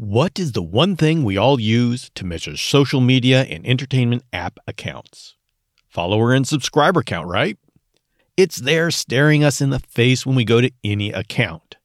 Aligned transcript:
What 0.00 0.38
is 0.38 0.52
the 0.52 0.62
one 0.62 0.94
thing 0.94 1.24
we 1.24 1.36
all 1.36 1.58
use 1.58 2.08
to 2.14 2.24
measure 2.24 2.56
social 2.56 3.00
media 3.00 3.42
and 3.42 3.66
entertainment 3.66 4.22
app 4.32 4.60
accounts? 4.64 5.34
Follower 5.88 6.32
and 6.32 6.46
subscriber 6.46 7.02
count, 7.02 7.26
right? 7.26 7.58
It's 8.36 8.58
there 8.58 8.92
staring 8.92 9.42
us 9.42 9.60
in 9.60 9.70
the 9.70 9.80
face 9.80 10.24
when 10.24 10.36
we 10.36 10.44
go 10.44 10.60
to 10.60 10.70
any 10.84 11.10
account. 11.10 11.78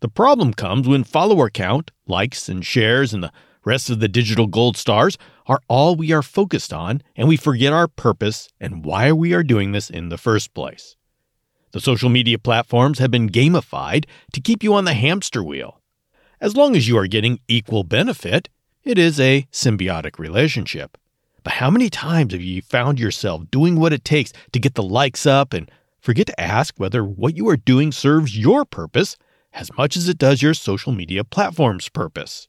The 0.00 0.08
problem 0.08 0.54
comes 0.54 0.88
when 0.88 1.04
follower 1.04 1.50
count, 1.50 1.90
likes 2.06 2.48
and 2.48 2.64
shares, 2.64 3.12
and 3.12 3.22
the 3.22 3.32
rest 3.62 3.90
of 3.90 4.00
the 4.00 4.08
digital 4.08 4.46
gold 4.46 4.78
stars 4.78 5.18
are 5.46 5.60
all 5.68 5.96
we 5.96 6.12
are 6.12 6.22
focused 6.22 6.72
on, 6.72 7.02
and 7.14 7.28
we 7.28 7.36
forget 7.36 7.74
our 7.74 7.88
purpose 7.88 8.48
and 8.58 8.86
why 8.86 9.12
we 9.12 9.34
are 9.34 9.42
doing 9.42 9.72
this 9.72 9.90
in 9.90 10.08
the 10.08 10.16
first 10.16 10.54
place. 10.54 10.96
The 11.72 11.80
social 11.82 12.08
media 12.08 12.38
platforms 12.38 13.00
have 13.00 13.10
been 13.10 13.28
gamified 13.28 14.06
to 14.32 14.40
keep 14.40 14.62
you 14.62 14.72
on 14.72 14.86
the 14.86 14.94
hamster 14.94 15.44
wheel. 15.44 15.82
As 16.44 16.54
long 16.54 16.76
as 16.76 16.86
you 16.86 16.98
are 16.98 17.06
getting 17.06 17.40
equal 17.48 17.84
benefit, 17.84 18.50
it 18.82 18.98
is 18.98 19.18
a 19.18 19.46
symbiotic 19.50 20.18
relationship. 20.18 20.98
But 21.42 21.54
how 21.54 21.70
many 21.70 21.88
times 21.88 22.34
have 22.34 22.42
you 22.42 22.60
found 22.60 23.00
yourself 23.00 23.50
doing 23.50 23.80
what 23.80 23.94
it 23.94 24.04
takes 24.04 24.30
to 24.52 24.58
get 24.58 24.74
the 24.74 24.82
likes 24.82 25.24
up 25.24 25.54
and 25.54 25.70
forget 26.02 26.26
to 26.26 26.38
ask 26.38 26.74
whether 26.76 27.02
what 27.02 27.34
you 27.34 27.48
are 27.48 27.56
doing 27.56 27.92
serves 27.92 28.36
your 28.36 28.66
purpose 28.66 29.16
as 29.54 29.74
much 29.78 29.96
as 29.96 30.06
it 30.06 30.18
does 30.18 30.42
your 30.42 30.52
social 30.52 30.92
media 30.92 31.24
platform's 31.24 31.88
purpose? 31.88 32.46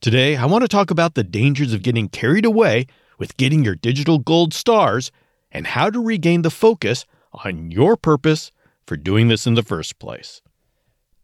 Today, 0.00 0.36
I 0.36 0.46
want 0.46 0.62
to 0.62 0.68
talk 0.68 0.90
about 0.90 1.12
the 1.12 1.24
dangers 1.24 1.74
of 1.74 1.82
getting 1.82 2.08
carried 2.08 2.46
away 2.46 2.86
with 3.18 3.36
getting 3.36 3.62
your 3.62 3.74
digital 3.74 4.18
gold 4.18 4.54
stars 4.54 5.12
and 5.52 5.66
how 5.66 5.90
to 5.90 6.02
regain 6.02 6.40
the 6.40 6.48
focus 6.48 7.04
on 7.34 7.70
your 7.70 7.98
purpose 7.98 8.50
for 8.86 8.96
doing 8.96 9.28
this 9.28 9.46
in 9.46 9.56
the 9.56 9.62
first 9.62 9.98
place. 9.98 10.40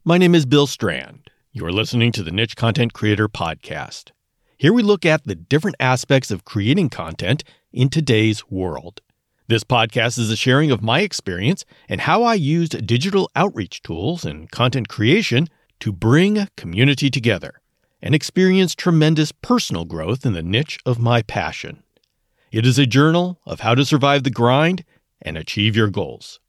My 0.04 0.18
name 0.18 0.34
is 0.34 0.44
Bill 0.44 0.66
Strand. 0.66 1.30
You're 1.56 1.70
listening 1.70 2.10
to 2.10 2.24
the 2.24 2.32
Niche 2.32 2.56
Content 2.56 2.94
Creator 2.94 3.28
Podcast. 3.28 4.10
Here 4.56 4.72
we 4.72 4.82
look 4.82 5.06
at 5.06 5.22
the 5.22 5.36
different 5.36 5.76
aspects 5.78 6.32
of 6.32 6.44
creating 6.44 6.88
content 6.88 7.44
in 7.72 7.90
today's 7.90 8.50
world. 8.50 9.00
This 9.46 9.62
podcast 9.62 10.18
is 10.18 10.32
a 10.32 10.36
sharing 10.36 10.72
of 10.72 10.82
my 10.82 11.02
experience 11.02 11.64
and 11.88 12.00
how 12.00 12.24
I 12.24 12.34
used 12.34 12.84
digital 12.88 13.30
outreach 13.36 13.84
tools 13.84 14.24
and 14.24 14.50
content 14.50 14.88
creation 14.88 15.48
to 15.78 15.92
bring 15.92 16.48
community 16.56 17.08
together 17.08 17.60
and 18.02 18.16
experience 18.16 18.74
tremendous 18.74 19.30
personal 19.30 19.84
growth 19.84 20.26
in 20.26 20.32
the 20.32 20.42
niche 20.42 20.80
of 20.84 20.98
my 20.98 21.22
passion. 21.22 21.84
It 22.50 22.66
is 22.66 22.80
a 22.80 22.84
journal 22.84 23.38
of 23.46 23.60
how 23.60 23.76
to 23.76 23.84
survive 23.84 24.24
the 24.24 24.30
grind 24.30 24.84
and 25.22 25.38
achieve 25.38 25.76
your 25.76 25.88
goals. 25.88 26.40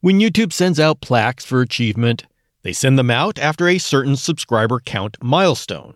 When 0.00 0.20
YouTube 0.20 0.52
sends 0.52 0.78
out 0.78 1.00
plaques 1.00 1.44
for 1.44 1.60
achievement, 1.60 2.26
they 2.68 2.72
send 2.74 2.98
them 2.98 3.10
out 3.10 3.38
after 3.38 3.66
a 3.66 3.78
certain 3.78 4.14
subscriber 4.14 4.78
count 4.78 5.16
milestone. 5.22 5.94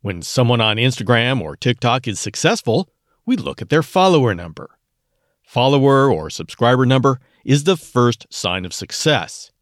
When 0.00 0.20
someone 0.20 0.60
on 0.60 0.78
Instagram 0.78 1.40
or 1.40 1.54
TikTok 1.54 2.08
is 2.08 2.18
successful, 2.18 2.90
we 3.24 3.36
look 3.36 3.62
at 3.62 3.68
their 3.68 3.84
follower 3.84 4.34
number. 4.34 4.80
Follower 5.44 6.10
or 6.10 6.28
subscriber 6.28 6.86
number 6.86 7.20
is 7.44 7.62
the 7.62 7.76
first 7.76 8.26
sign 8.30 8.64
of 8.64 8.74
success. 8.74 9.52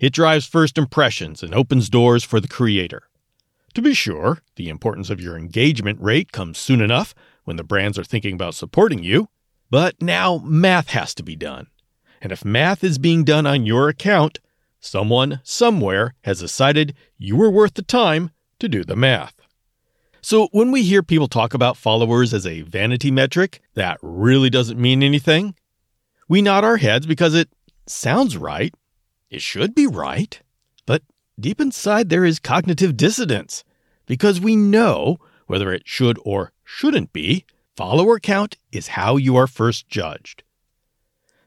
It 0.00 0.14
drives 0.14 0.46
first 0.46 0.78
impressions 0.78 1.42
and 1.42 1.54
opens 1.54 1.90
doors 1.90 2.24
for 2.24 2.40
the 2.40 2.48
creator. 2.48 3.02
To 3.74 3.82
be 3.82 3.92
sure, 3.92 4.38
the 4.56 4.70
importance 4.70 5.10
of 5.10 5.20
your 5.20 5.36
engagement 5.36 6.00
rate 6.00 6.32
comes 6.32 6.56
soon 6.56 6.80
enough 6.80 7.14
when 7.44 7.56
the 7.56 7.62
brands 7.62 7.98
are 7.98 8.04
thinking 8.04 8.32
about 8.32 8.54
supporting 8.54 9.02
you, 9.02 9.28
but 9.68 10.00
now 10.00 10.38
math 10.46 10.88
has 10.92 11.14
to 11.16 11.22
be 11.22 11.36
done. 11.36 11.66
And 12.22 12.32
if 12.32 12.42
math 12.42 12.82
is 12.82 12.96
being 12.96 13.22
done 13.22 13.46
on 13.46 13.66
your 13.66 13.90
account, 13.90 14.38
Someone, 14.84 15.40
somewhere, 15.44 16.14
has 16.24 16.40
decided 16.40 16.94
you 17.16 17.36
were 17.36 17.50
worth 17.50 17.72
the 17.72 17.80
time 17.80 18.32
to 18.58 18.68
do 18.68 18.84
the 18.84 18.94
math. 18.94 19.34
So, 20.20 20.48
when 20.52 20.72
we 20.72 20.82
hear 20.82 21.02
people 21.02 21.26
talk 21.26 21.54
about 21.54 21.78
followers 21.78 22.34
as 22.34 22.46
a 22.46 22.60
vanity 22.60 23.10
metric 23.10 23.62
that 23.72 23.96
really 24.02 24.50
doesn't 24.50 24.78
mean 24.78 25.02
anything, 25.02 25.54
we 26.28 26.42
nod 26.42 26.64
our 26.64 26.76
heads 26.76 27.06
because 27.06 27.34
it 27.34 27.48
sounds 27.86 28.36
right. 28.36 28.74
It 29.30 29.40
should 29.40 29.74
be 29.74 29.86
right. 29.86 30.38
But 30.84 31.02
deep 31.40 31.62
inside, 31.62 32.10
there 32.10 32.26
is 32.26 32.38
cognitive 32.38 32.94
dissonance 32.94 33.64
because 34.04 34.38
we 34.38 34.54
know, 34.54 35.16
whether 35.46 35.72
it 35.72 35.84
should 35.86 36.18
or 36.26 36.52
shouldn't 36.62 37.10
be, 37.14 37.46
follower 37.74 38.20
count 38.20 38.58
is 38.70 38.88
how 38.88 39.16
you 39.16 39.34
are 39.34 39.46
first 39.46 39.88
judged. 39.88 40.43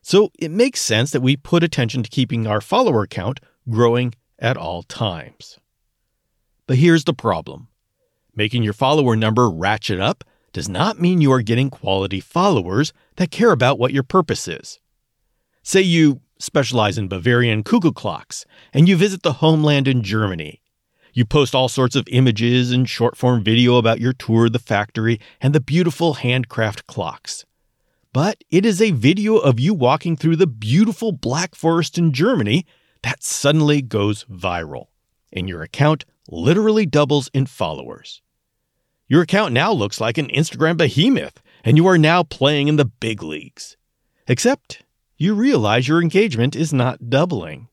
So 0.07 0.31
it 0.39 0.51
makes 0.51 0.79
sense 0.79 1.11
that 1.11 1.19
we 1.19 1.35
put 1.35 1.65
attention 1.65 2.01
to 2.01 2.09
keeping 2.09 2.47
our 2.47 2.61
follower 2.61 3.05
count 3.05 3.41
growing 3.69 4.13
at 4.39 4.55
all 4.55 4.83
times. 4.83 5.59
But 6.65 6.77
here's 6.77 7.03
the 7.03 7.13
problem 7.13 7.67
making 8.33 8.63
your 8.63 8.71
follower 8.71 9.17
number 9.17 9.49
ratchet 9.49 9.99
up 9.99 10.23
does 10.53 10.69
not 10.69 10.97
mean 10.97 11.19
you 11.19 11.33
are 11.33 11.41
getting 11.41 11.69
quality 11.69 12.21
followers 12.21 12.93
that 13.17 13.31
care 13.31 13.51
about 13.51 13.79
what 13.79 13.91
your 13.91 14.01
purpose 14.01 14.47
is. 14.47 14.79
Say 15.61 15.81
you 15.81 16.21
specialize 16.39 16.97
in 16.97 17.09
Bavarian 17.09 17.61
cuckoo 17.63 17.91
clocks 17.91 18.45
and 18.73 18.87
you 18.87 18.95
visit 18.95 19.23
the 19.23 19.43
homeland 19.43 19.89
in 19.89 20.03
Germany. 20.03 20.61
You 21.11 21.25
post 21.25 21.53
all 21.53 21.67
sorts 21.67 21.97
of 21.97 22.07
images 22.07 22.71
and 22.71 22.87
short 22.87 23.17
form 23.17 23.43
video 23.43 23.75
about 23.75 23.99
your 23.99 24.13
tour 24.13 24.45
of 24.45 24.53
the 24.53 24.59
factory 24.59 25.19
and 25.41 25.53
the 25.53 25.59
beautiful 25.59 26.13
handcraft 26.13 26.87
clocks 26.87 27.43
but 28.17 28.43
it 28.49 28.65
is 28.65 28.81
a 28.81 28.89
video 28.89 29.37
of 29.37 29.59
you 29.59 29.75
walking 29.75 30.17
through 30.17 30.35
the 30.35 30.47
beautiful 30.47 31.11
Black 31.11 31.53
Forest 31.53 31.99
in 31.99 32.11
Germany 32.11 32.65
that 33.03 33.21
suddenly 33.21 33.79
goes 33.79 34.23
viral, 34.23 34.87
and 35.31 35.47
your 35.47 35.61
account 35.61 36.03
literally 36.27 36.87
doubles 36.87 37.29
in 37.31 37.45
followers. 37.45 38.23
Your 39.07 39.21
account 39.21 39.53
now 39.53 39.71
looks 39.71 40.01
like 40.01 40.17
an 40.17 40.29
Instagram 40.29 40.77
behemoth, 40.77 41.43
and 41.63 41.77
you 41.77 41.85
are 41.85 41.99
now 41.99 42.23
playing 42.23 42.67
in 42.67 42.77
the 42.77 42.85
big 42.85 43.21
leagues. 43.21 43.77
Except 44.27 44.81
you 45.17 45.35
realize 45.35 45.87
your 45.87 46.01
engagement 46.01 46.55
is 46.55 46.73
not 46.73 47.11
doubling. 47.11 47.67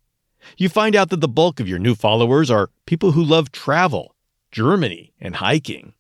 You 0.59 0.69
find 0.69 0.95
out 0.95 1.09
that 1.09 1.23
the 1.23 1.27
bulk 1.27 1.59
of 1.59 1.69
your 1.71 1.79
new 1.79 1.95
followers 1.95 2.51
are 2.51 2.69
people 2.85 3.13
who 3.13 3.25
love 3.25 3.51
travel, 3.51 4.15
Germany, 4.53 5.15
and 5.19 5.37
hiking. 5.37 5.95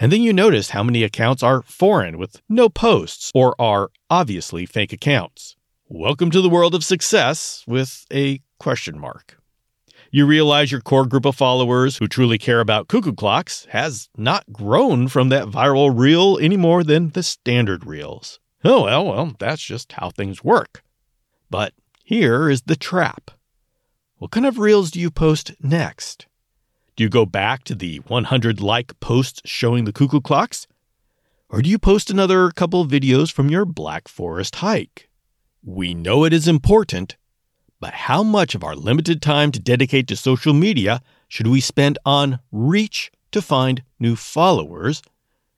And 0.00 0.12
then 0.12 0.22
you 0.22 0.32
notice 0.32 0.70
how 0.70 0.84
many 0.84 1.02
accounts 1.02 1.42
are 1.42 1.62
foreign 1.62 2.18
with 2.18 2.40
no 2.48 2.68
posts 2.68 3.32
or 3.34 3.60
are 3.60 3.90
obviously 4.08 4.64
fake 4.64 4.92
accounts. 4.92 5.56
Welcome 5.88 6.30
to 6.30 6.40
the 6.40 6.48
world 6.48 6.72
of 6.72 6.84
success 6.84 7.64
with 7.66 8.06
a 8.12 8.40
question 8.60 8.96
mark. 8.96 9.38
You 10.12 10.24
realize 10.24 10.70
your 10.70 10.80
core 10.80 11.04
group 11.04 11.24
of 11.24 11.34
followers 11.34 11.96
who 11.96 12.06
truly 12.06 12.38
care 12.38 12.60
about 12.60 12.86
cuckoo 12.86 13.12
clocks 13.12 13.66
has 13.70 14.08
not 14.16 14.52
grown 14.52 15.08
from 15.08 15.30
that 15.30 15.48
viral 15.48 15.92
reel 15.92 16.38
any 16.40 16.56
more 16.56 16.84
than 16.84 17.08
the 17.08 17.24
standard 17.24 17.84
reels. 17.84 18.38
Oh, 18.64 18.84
well, 18.84 19.04
well, 19.04 19.34
that's 19.36 19.62
just 19.62 19.90
how 19.92 20.10
things 20.10 20.44
work. 20.44 20.84
But 21.50 21.74
here 22.04 22.48
is 22.48 22.62
the 22.62 22.76
trap. 22.76 23.32
What 24.18 24.30
kind 24.30 24.46
of 24.46 24.60
reels 24.60 24.92
do 24.92 25.00
you 25.00 25.10
post 25.10 25.54
next? 25.60 26.27
Do 26.98 27.04
you 27.04 27.10
go 27.10 27.26
back 27.26 27.62
to 27.62 27.76
the 27.76 27.98
100 28.08 28.60
like 28.60 28.98
posts 28.98 29.40
showing 29.44 29.84
the 29.84 29.92
cuckoo 29.92 30.20
clocks? 30.20 30.66
Or 31.48 31.62
do 31.62 31.70
you 31.70 31.78
post 31.78 32.10
another 32.10 32.50
couple 32.50 32.84
videos 32.84 33.30
from 33.30 33.50
your 33.50 33.64
Black 33.64 34.08
Forest 34.08 34.56
hike? 34.56 35.08
We 35.62 35.94
know 35.94 36.24
it 36.24 36.32
is 36.32 36.48
important, 36.48 37.16
but 37.78 37.94
how 37.94 38.24
much 38.24 38.56
of 38.56 38.64
our 38.64 38.74
limited 38.74 39.22
time 39.22 39.52
to 39.52 39.60
dedicate 39.60 40.08
to 40.08 40.16
social 40.16 40.52
media 40.52 41.00
should 41.28 41.46
we 41.46 41.60
spend 41.60 42.00
on 42.04 42.40
reach 42.50 43.12
to 43.30 43.40
find 43.40 43.84
new 44.00 44.16
followers? 44.16 45.00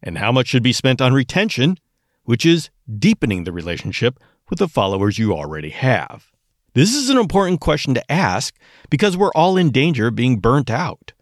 And 0.03 0.19
how 0.19 0.33
much 0.33 0.49
should 0.49 0.63
be 0.63 0.75
spent 0.75 1.01
on 1.01 1.15
retention, 1.15 1.79
which 2.25 2.45
is 2.45 2.69
deepening 2.99 3.45
the 3.45 3.53
relationship 3.53 4.21
with 4.51 4.59
the 4.59 4.69
followers 4.69 5.19
you 5.19 5.33
already 5.33 5.71
have? 5.71 6.33
This 6.75 6.95
is 6.95 7.09
an 7.09 7.17
important 7.17 7.61
question 7.61 7.95
to 7.95 8.13
ask 8.13 8.55
because 8.91 9.17
we're 9.17 9.33
all 9.33 9.57
in 9.57 9.71
danger 9.71 10.09
of 10.09 10.15
being 10.15 10.39
burnt 10.39 10.69
out. 10.69 11.15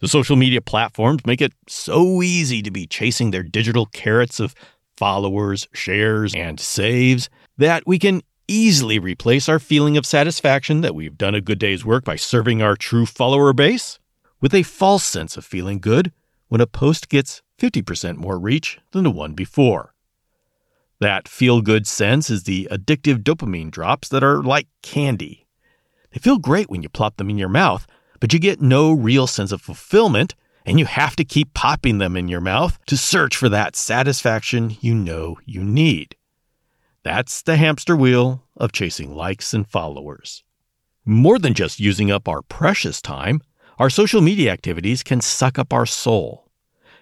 The 0.00 0.08
social 0.08 0.36
media 0.36 0.60
platforms 0.60 1.26
make 1.26 1.42
it 1.42 1.52
so 1.68 2.22
easy 2.22 2.62
to 2.62 2.70
be 2.70 2.86
chasing 2.86 3.30
their 3.30 3.42
digital 3.42 3.86
carrots 3.86 4.40
of 4.40 4.54
followers, 4.96 5.68
shares, 5.72 6.34
and 6.34 6.58
saves 6.58 7.28
that 7.58 7.86
we 7.86 7.98
can 7.98 8.22
easily 8.48 8.98
replace 8.98 9.48
our 9.48 9.58
feeling 9.58 9.96
of 9.96 10.04
satisfaction 10.04 10.80
that 10.80 10.94
we've 10.94 11.16
done 11.16 11.34
a 11.34 11.40
good 11.40 11.58
day's 11.58 11.84
work 11.84 12.04
by 12.04 12.16
serving 12.16 12.62
our 12.62 12.76
true 12.76 13.06
follower 13.06 13.52
base 13.52 13.98
with 14.40 14.54
a 14.54 14.62
false 14.62 15.04
sense 15.04 15.36
of 15.36 15.44
feeling 15.44 15.78
good 15.78 16.12
when 16.48 16.60
a 16.60 16.66
post 16.66 17.08
gets 17.08 17.42
50% 17.58 18.16
more 18.16 18.38
reach 18.38 18.78
than 18.92 19.04
the 19.04 19.10
one 19.10 19.34
before. 19.34 19.94
That 20.98 21.28
feel 21.28 21.60
good 21.60 21.86
sense 21.86 22.28
is 22.28 22.42
the 22.42 22.68
addictive 22.70 23.22
dopamine 23.22 23.70
drops 23.70 24.08
that 24.08 24.24
are 24.24 24.42
like 24.42 24.66
candy. 24.82 25.46
They 26.10 26.18
feel 26.18 26.38
great 26.38 26.68
when 26.68 26.82
you 26.82 26.88
plop 26.88 27.16
them 27.16 27.30
in 27.30 27.38
your 27.38 27.48
mouth, 27.48 27.86
but 28.20 28.32
you 28.32 28.38
get 28.38 28.60
no 28.60 28.92
real 28.92 29.26
sense 29.26 29.50
of 29.50 29.60
fulfillment, 29.60 30.34
and 30.64 30.78
you 30.78 30.84
have 30.84 31.16
to 31.16 31.24
keep 31.24 31.54
popping 31.54 31.98
them 31.98 32.16
in 32.16 32.28
your 32.28 32.40
mouth 32.40 32.78
to 32.86 32.96
search 32.96 33.34
for 33.36 33.48
that 33.48 33.74
satisfaction 33.74 34.76
you 34.80 34.94
know 34.94 35.38
you 35.44 35.64
need. 35.64 36.14
That's 37.02 37.40
the 37.42 37.56
hamster 37.56 37.96
wheel 37.96 38.44
of 38.56 38.72
chasing 38.72 39.14
likes 39.16 39.54
and 39.54 39.66
followers. 39.66 40.44
More 41.06 41.38
than 41.38 41.54
just 41.54 41.80
using 41.80 42.10
up 42.10 42.28
our 42.28 42.42
precious 42.42 43.00
time, 43.00 43.40
Our 43.80 43.88
social 43.88 44.20
media 44.20 44.52
activities 44.52 45.02
can 45.02 45.22
suck 45.22 45.58
up 45.58 45.72
our 45.72 45.86
soul. 45.86 46.50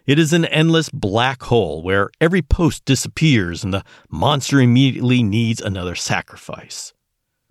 It 0.06 0.16
is 0.16 0.32
an 0.32 0.44
endless 0.44 0.88
black 0.90 1.42
hole 1.42 1.82
where 1.82 2.08
every 2.20 2.40
post 2.40 2.84
disappears 2.84 3.64
and 3.64 3.74
the 3.74 3.82
monster 4.08 4.60
immediately 4.60 5.24
needs 5.24 5.60
another 5.60 5.96
sacrifice. 5.96 6.94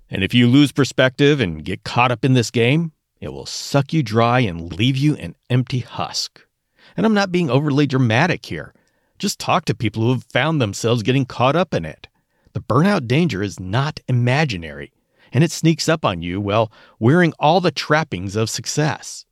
And 0.09 0.23
if 0.23 0.33
you 0.33 0.47
lose 0.47 0.71
perspective 0.71 1.41
and 1.41 1.65
get 1.65 1.83
caught 1.83 2.09
up 2.09 2.23
in 2.23 2.35
this 2.35 2.51
game, 2.51 2.93
it 3.19 3.29
will 3.29 3.45
suck 3.45 3.93
you 3.93 4.03
dry 4.03 4.39
and 4.41 4.73
leave 4.73 4.97
you 4.97 5.15
an 5.15 5.35
empty 5.49 5.79
husk. 5.79 6.41
And 6.95 7.05
I'm 7.05 7.13
not 7.13 7.31
being 7.31 7.49
overly 7.49 7.87
dramatic 7.87 8.45
here. 8.45 8.73
Just 9.19 9.39
talk 9.39 9.65
to 9.65 9.75
people 9.75 10.03
who 10.03 10.11
have 10.11 10.23
found 10.25 10.61
themselves 10.61 11.03
getting 11.03 11.25
caught 11.25 11.55
up 11.55 11.73
in 11.73 11.85
it. 11.85 12.07
The 12.53 12.61
burnout 12.61 13.07
danger 13.07 13.41
is 13.41 13.59
not 13.59 13.99
imaginary, 14.07 14.91
and 15.31 15.43
it 15.43 15.51
sneaks 15.51 15.89
up 15.89 16.05
on 16.05 16.21
you 16.21 16.39
while 16.39 16.71
wearing 16.99 17.33
all 17.39 17.61
the 17.61 17.71
trappings 17.71 18.35
of 18.35 18.49
success. 18.49 19.25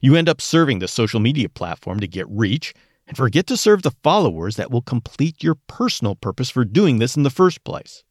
You 0.00 0.16
end 0.16 0.28
up 0.28 0.40
serving 0.40 0.78
the 0.78 0.88
social 0.88 1.20
media 1.20 1.48
platform 1.48 2.00
to 2.00 2.06
get 2.06 2.28
reach 2.28 2.74
and 3.06 3.16
forget 3.16 3.46
to 3.48 3.56
serve 3.56 3.82
the 3.82 3.94
followers 4.02 4.56
that 4.56 4.70
will 4.70 4.82
complete 4.82 5.42
your 5.42 5.56
personal 5.66 6.14
purpose 6.14 6.50
for 6.50 6.64
doing 6.64 6.98
this 6.98 7.16
in 7.16 7.22
the 7.22 7.30
first 7.30 7.64
place. 7.64 8.04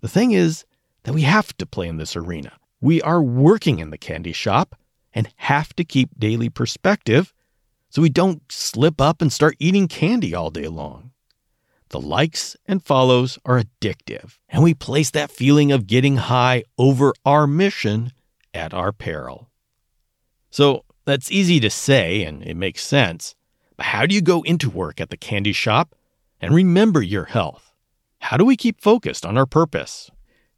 The 0.00 0.08
thing 0.08 0.32
is 0.32 0.64
that 1.04 1.14
we 1.14 1.22
have 1.22 1.56
to 1.58 1.66
play 1.66 1.88
in 1.88 1.96
this 1.96 2.16
arena. 2.16 2.52
We 2.80 3.02
are 3.02 3.22
working 3.22 3.78
in 3.80 3.90
the 3.90 3.98
candy 3.98 4.32
shop 4.32 4.76
and 5.12 5.28
have 5.36 5.74
to 5.76 5.84
keep 5.84 6.10
daily 6.18 6.48
perspective 6.48 7.34
so 7.90 8.02
we 8.02 8.08
don't 8.08 8.42
slip 8.50 9.00
up 9.00 9.20
and 9.22 9.32
start 9.32 9.56
eating 9.58 9.88
candy 9.88 10.34
all 10.34 10.50
day 10.50 10.68
long. 10.68 11.10
The 11.90 12.00
likes 12.00 12.54
and 12.66 12.84
follows 12.84 13.38
are 13.46 13.62
addictive, 13.62 14.38
and 14.48 14.62
we 14.62 14.74
place 14.74 15.10
that 15.10 15.30
feeling 15.30 15.72
of 15.72 15.86
getting 15.86 16.16
high 16.16 16.64
over 16.76 17.14
our 17.24 17.46
mission 17.46 18.12
at 18.52 18.74
our 18.74 18.92
peril. 18.92 19.48
So 20.50 20.84
that's 21.06 21.32
easy 21.32 21.60
to 21.60 21.70
say 21.70 22.24
and 22.24 22.42
it 22.42 22.56
makes 22.56 22.84
sense, 22.84 23.34
but 23.76 23.86
how 23.86 24.04
do 24.04 24.14
you 24.14 24.20
go 24.20 24.42
into 24.42 24.68
work 24.68 25.00
at 25.00 25.08
the 25.08 25.16
candy 25.16 25.52
shop 25.52 25.94
and 26.40 26.54
remember 26.54 27.00
your 27.00 27.24
health? 27.24 27.72
How 28.20 28.36
do 28.36 28.44
we 28.44 28.56
keep 28.56 28.80
focused 28.80 29.24
on 29.24 29.38
our 29.38 29.46
purpose? 29.46 30.10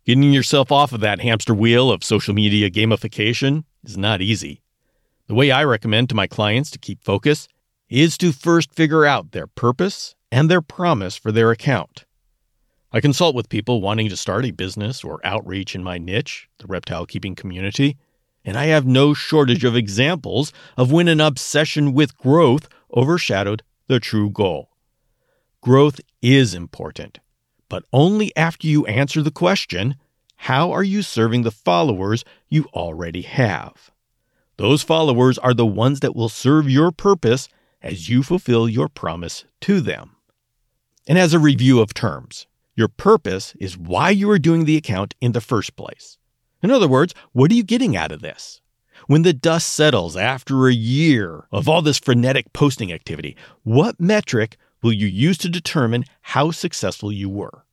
Getting 0.06 0.32
yourself 0.32 0.72
off 0.72 0.92
of 0.92 1.00
that 1.00 1.20
hamster 1.20 1.54
wheel 1.54 1.90
of 1.90 2.02
social 2.02 2.32
media 2.32 2.70
gamification 2.70 3.64
is 3.84 3.98
not 3.98 4.22
easy. 4.22 4.62
The 5.26 5.34
way 5.34 5.50
I 5.50 5.62
recommend 5.62 6.08
to 6.08 6.14
my 6.14 6.26
clients 6.26 6.70
to 6.70 6.78
keep 6.78 7.04
focus 7.04 7.48
is 7.90 8.16
to 8.18 8.32
first 8.32 8.74
figure 8.74 9.04
out 9.04 9.32
their 9.32 9.46
purpose 9.46 10.14
and 10.32 10.50
their 10.50 10.62
promise 10.62 11.16
for 11.16 11.30
their 11.30 11.50
account. 11.50 12.06
I 12.92 13.00
consult 13.00 13.34
with 13.34 13.50
people 13.50 13.82
wanting 13.82 14.08
to 14.08 14.16
start 14.16 14.46
a 14.46 14.52
business 14.52 15.04
or 15.04 15.20
outreach 15.22 15.74
in 15.74 15.84
my 15.84 15.98
niche, 15.98 16.48
the 16.58 16.66
reptile 16.66 17.04
keeping 17.04 17.34
community, 17.34 17.98
and 18.42 18.56
I 18.56 18.66
have 18.66 18.86
no 18.86 19.12
shortage 19.12 19.64
of 19.64 19.76
examples 19.76 20.50
of 20.78 20.90
when 20.90 21.08
an 21.08 21.20
obsession 21.20 21.92
with 21.92 22.16
growth 22.16 22.68
overshadowed 22.96 23.62
the 23.86 24.00
true 24.00 24.30
goal. 24.30 24.70
Growth 25.60 26.00
is 26.22 26.54
important, 26.54 27.20
but 27.70 27.84
only 27.94 28.36
after 28.36 28.66
you 28.66 28.84
answer 28.84 29.22
the 29.22 29.30
question 29.30 29.96
how 30.44 30.72
are 30.72 30.82
you 30.82 31.02
serving 31.02 31.42
the 31.42 31.50
followers 31.50 32.24
you 32.48 32.66
already 32.72 33.22
have? 33.22 33.90
Those 34.56 34.82
followers 34.82 35.38
are 35.38 35.52
the 35.52 35.66
ones 35.66 36.00
that 36.00 36.16
will 36.16 36.30
serve 36.30 36.68
your 36.68 36.92
purpose 36.92 37.48
as 37.82 38.08
you 38.08 38.22
fulfill 38.22 38.68
your 38.68 38.88
promise 38.88 39.44
to 39.62 39.80
them. 39.80 40.16
And 41.06 41.18
as 41.18 41.34
a 41.34 41.38
review 41.38 41.80
of 41.80 41.92
terms, 41.92 42.46
your 42.74 42.88
purpose 42.88 43.54
is 43.60 43.76
why 43.76 44.10
you 44.10 44.30
are 44.30 44.38
doing 44.38 44.64
the 44.64 44.76
account 44.78 45.14
in 45.20 45.32
the 45.32 45.40
first 45.42 45.76
place. 45.76 46.16
In 46.62 46.70
other 46.70 46.88
words, 46.88 47.14
what 47.32 47.50
are 47.50 47.54
you 47.54 47.62
getting 47.62 47.96
out 47.96 48.12
of 48.12 48.22
this? 48.22 48.60
When 49.06 49.22
the 49.22 49.32
dust 49.32 49.68
settles 49.68 50.16
after 50.16 50.66
a 50.68 50.72
year 50.72 51.46
of 51.52 51.68
all 51.68 51.82
this 51.82 51.98
frenetic 51.98 52.52
posting 52.52 52.92
activity, 52.92 53.36
what 53.62 54.00
metric 54.00 54.56
will 54.82 54.92
you 54.92 55.06
use 55.06 55.38
to 55.38 55.48
determine 55.48 56.04
how 56.22 56.50
successful 56.50 57.12
you 57.12 57.28
were? 57.28 57.64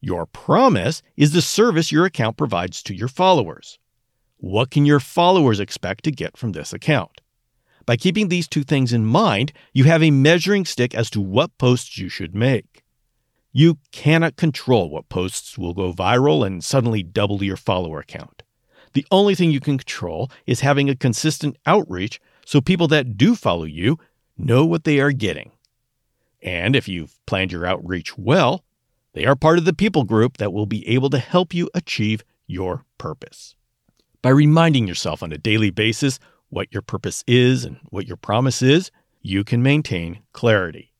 Your 0.00 0.26
promise 0.26 1.02
is 1.16 1.32
the 1.32 1.42
service 1.42 1.90
your 1.90 2.04
account 2.04 2.36
provides 2.36 2.82
to 2.82 2.94
your 2.94 3.08
followers. 3.08 3.78
What 4.36 4.70
can 4.70 4.84
your 4.84 5.00
followers 5.00 5.60
expect 5.60 6.04
to 6.04 6.10
get 6.10 6.36
from 6.36 6.52
this 6.52 6.72
account? 6.72 7.22
By 7.86 7.96
keeping 7.96 8.28
these 8.28 8.48
two 8.48 8.64
things 8.64 8.92
in 8.92 9.06
mind, 9.06 9.52
you 9.72 9.84
have 9.84 10.02
a 10.02 10.10
measuring 10.10 10.64
stick 10.64 10.94
as 10.94 11.10
to 11.10 11.20
what 11.20 11.56
posts 11.58 11.98
you 11.98 12.08
should 12.08 12.34
make. 12.34 12.82
You 13.52 13.78
cannot 13.92 14.36
control 14.36 14.90
what 14.90 15.08
posts 15.08 15.56
will 15.56 15.74
go 15.74 15.92
viral 15.92 16.46
and 16.46 16.62
suddenly 16.64 17.02
double 17.02 17.42
your 17.42 17.56
follower 17.56 18.02
count. 18.02 18.42
The 18.94 19.06
only 19.10 19.34
thing 19.34 19.50
you 19.50 19.60
can 19.60 19.78
control 19.78 20.30
is 20.46 20.60
having 20.60 20.90
a 20.90 20.96
consistent 20.96 21.56
outreach 21.66 22.20
so 22.44 22.60
people 22.60 22.88
that 22.88 23.16
do 23.16 23.34
follow 23.34 23.64
you 23.64 23.98
know 24.36 24.64
what 24.64 24.84
they 24.84 25.00
are 25.00 25.12
getting. 25.12 25.52
And 26.42 26.76
if 26.76 26.88
you've 26.88 27.18
planned 27.26 27.52
your 27.52 27.66
outreach 27.66 28.18
well, 28.18 28.64
they 29.14 29.24
are 29.24 29.36
part 29.36 29.58
of 29.58 29.64
the 29.64 29.72
people 29.72 30.04
group 30.04 30.36
that 30.36 30.52
will 30.52 30.66
be 30.66 30.86
able 30.88 31.10
to 31.10 31.18
help 31.18 31.54
you 31.54 31.70
achieve 31.74 32.22
your 32.46 32.84
purpose. 32.98 33.54
By 34.22 34.30
reminding 34.30 34.88
yourself 34.88 35.22
on 35.22 35.32
a 35.32 35.38
daily 35.38 35.70
basis 35.70 36.18
what 36.50 36.72
your 36.72 36.82
purpose 36.82 37.24
is 37.26 37.64
and 37.64 37.78
what 37.90 38.06
your 38.06 38.16
promise 38.16 38.62
is, 38.62 38.90
you 39.22 39.44
can 39.44 39.62
maintain 39.62 40.20
clarity. 40.32 40.92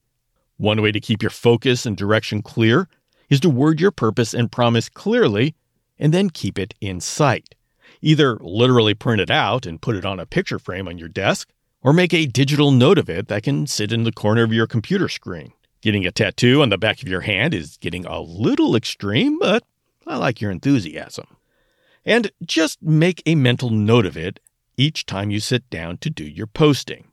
One 0.57 0.81
way 0.81 0.93
to 0.93 1.01
keep 1.01 1.23
your 1.23 1.31
focus 1.31 1.85
and 1.85 1.97
direction 1.97 2.43
clear 2.43 2.89
is 3.29 3.41
to 3.41 3.51
word 3.51 3.81
your 3.81 3.91
purpose 3.91 4.33
and 4.33 4.51
promise 4.51 4.89
clearly 4.89 5.55
and 5.99 6.13
then 6.13 6.31
keep 6.31 6.59
it 6.59 6.75
in 6.81 7.01
sight. 7.01 7.55
Either 8.01 8.37
literally 8.41 8.95
print 8.95 9.21
it 9.21 9.31
out 9.31 9.67
and 9.67 9.81
put 9.81 9.97
it 9.97 10.05
on 10.05 10.21
a 10.21 10.27
picture 10.27 10.59
frame 10.59 10.89
on 10.89 10.99
your 10.99 11.09
desk, 11.09 11.51
or 11.85 11.93
make 11.93 12.15
a 12.15 12.27
digital 12.27 12.71
note 12.71 12.99
of 12.99 13.11
it 13.11 13.29
that 13.29 13.43
can 13.43 13.67
sit 13.67 13.93
in 13.93 14.03
the 14.05 14.13
corner 14.13 14.43
of 14.43 14.53
your 14.53 14.67
computer 14.67 15.09
screen. 15.09 15.53
Getting 15.83 16.07
a 16.07 16.11
tattoo 16.11 16.63
on 16.63 16.71
the 16.71 16.79
back 16.79 17.03
of 17.03 17.09
your 17.09 17.21
hand 17.21 17.53
is 17.53 17.77
getting 17.77 18.07
a 18.07 18.21
little 18.21 18.75
extreme, 18.75 19.39
but 19.39 19.63
I 20.07 20.17
like 20.17 20.41
your 20.41 20.51
enthusiasm. 20.51 21.27
And 22.07 22.33
just 22.43 22.83
make 22.83 23.23
a 23.27 23.35
mental 23.35 23.69
note 23.69 24.07
of 24.07 24.17
it 24.17 24.41
each 24.79 25.05
time 25.05 25.31
you 25.31 25.41
sit 25.41 25.69
down 25.69 25.99
to 25.99 26.11
do 26.11 26.25
your 26.25 26.47
posting. 26.47 27.09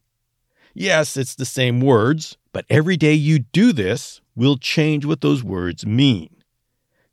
Yes, 0.73 1.17
it's 1.17 1.35
the 1.35 1.45
same 1.45 1.81
words, 1.81 2.37
but 2.53 2.65
every 2.69 2.95
day 2.95 3.13
you 3.13 3.39
do 3.39 3.73
this 3.73 4.21
will 4.35 4.57
change 4.57 5.05
what 5.05 5.19
those 5.19 5.43
words 5.43 5.85
mean. 5.85 6.37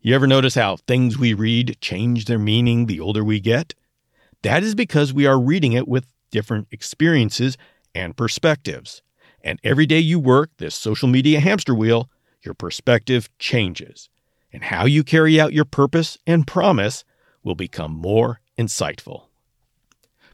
You 0.01 0.15
ever 0.15 0.29
notice 0.29 0.55
how 0.55 0.77
things 0.77 1.19
we 1.19 1.35
read 1.35 1.77
change 1.81 2.27
their 2.27 2.39
meaning 2.39 2.87
the 2.87 3.01
older 3.01 3.25
we 3.25 3.41
get? 3.41 3.75
That 4.43 4.63
is 4.63 4.77
because 4.77 5.13
we 5.13 5.27
are 5.27 5.41
reading 5.41 5.73
it 5.73 5.89
with 5.89 6.07
different 6.31 6.69
experiences 6.71 7.57
and 7.95 8.17
perspectives. 8.17 9.03
And 9.43 9.59
every 9.63 9.87
day 9.87 10.01
you 10.01 10.19
work 10.19 10.51
this 10.59 10.75
social 10.75 11.09
media 11.09 11.41
hamster 11.41 11.75
wheel, 11.75 12.11
your 12.43 12.55
perspective 12.55 13.29
changes. 13.39 14.09
And 14.53 14.65
how 14.65 14.87
you 14.87 15.05
carry 15.05 15.41
out 15.41 15.53
your 15.53 15.65
purpose 15.65 16.19
and 16.27 16.47
promise 16.47 17.05
will 17.43 17.55
become 17.55 17.93
more 17.93 18.41
insightful. 18.59 19.25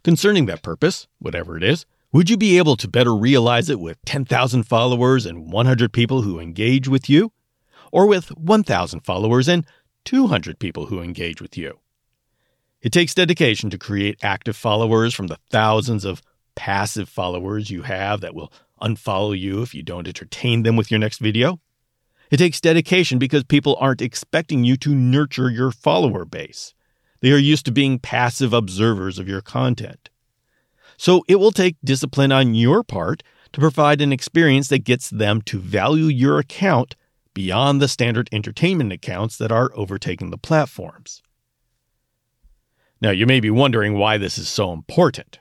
Concerning 0.03 0.47
that 0.47 0.63
purpose, 0.63 1.09
whatever 1.19 1.57
it 1.57 1.63
is, 1.63 1.87
would 2.13 2.31
you 2.31 2.37
be 2.37 2.59
able 2.59 2.77
to 2.77 2.87
better 2.87 3.15
realize 3.15 3.69
it 3.69 3.81
with 3.81 3.99
10,000 4.05 4.63
followers 4.63 5.27
and 5.27 5.51
100 5.51 5.93
people 5.93 6.23
who 6.23 6.39
engage 6.39 6.87
with 6.87 7.11
you? 7.11 7.33
Or 7.91 8.07
with 8.07 8.29
1,000 8.37 9.01
followers 9.01 9.49
and 9.49 9.67
200 10.05 10.59
people 10.59 10.87
who 10.87 11.01
engage 11.01 11.41
with 11.41 11.57
you? 11.57 11.81
It 12.85 12.93
takes 12.93 13.15
dedication 13.15 13.71
to 13.71 13.79
create 13.79 14.23
active 14.23 14.57
followers 14.57 15.15
from 15.15 15.29
the 15.29 15.39
thousands 15.49 16.05
of 16.05 16.21
passive 16.55 17.09
followers 17.09 17.71
you 17.71 17.81
have 17.81 18.21
that 18.21 18.35
will 18.35 18.53
unfollow 18.83 19.37
you 19.37 19.63
if 19.63 19.75
you 19.75 19.83
don't 19.83 20.07
entertain 20.07 20.65
them 20.65 20.77
with 20.77 20.91
your 20.91 21.01
next 21.01 21.19
video. 21.19 21.61
It 22.31 22.37
takes 22.37 22.61
dedication 22.61 23.19
because 23.19 23.43
people 23.43 23.79
aren't 23.81 24.03
expecting 24.03 24.65
you 24.65 24.77
to 24.77 24.95
nurture 24.95 25.51
your 25.51 25.71
follower 25.71 26.27
base. 26.27 26.75
They 27.21 27.33
are 27.33 27.39
used 27.39 27.65
to 27.65 27.73
being 27.73 27.99
passive 27.99 28.53
observers 28.53 29.19
of 29.19 29.29
your 29.29 29.41
content. 29.41 30.11
So 30.99 31.25
it 31.27 31.37
will 31.37 31.53
take 31.53 31.77
discipline 31.83 32.33
on 32.33 32.55
your 32.55 32.85
part 32.85 33.23
to 33.55 33.61
provide 33.61 34.03
an 34.03 34.13
experience 34.13 34.69
that 34.69 34.85
gets 34.85 35.09
them 35.09 35.41
to 35.43 35.59
value 35.59 36.07
your 36.07 36.39
account 36.39 36.97
beyond 37.33 37.81
the 37.81 37.89
standard 37.89 38.29
entertainment 38.31 38.93
accounts 38.93 39.39
that 39.39 39.51
are 39.51 39.71
overtaking 39.75 40.31
the 40.31 40.37
platforms. 40.37 41.23
Now, 43.05 43.11
you 43.11 43.27
may 43.27 43.39
be 43.39 43.51
wondering 43.51 43.99
why 43.99 44.17
this 44.17 44.39
is 44.39 44.49
so 44.49 44.73
important. 44.73 45.39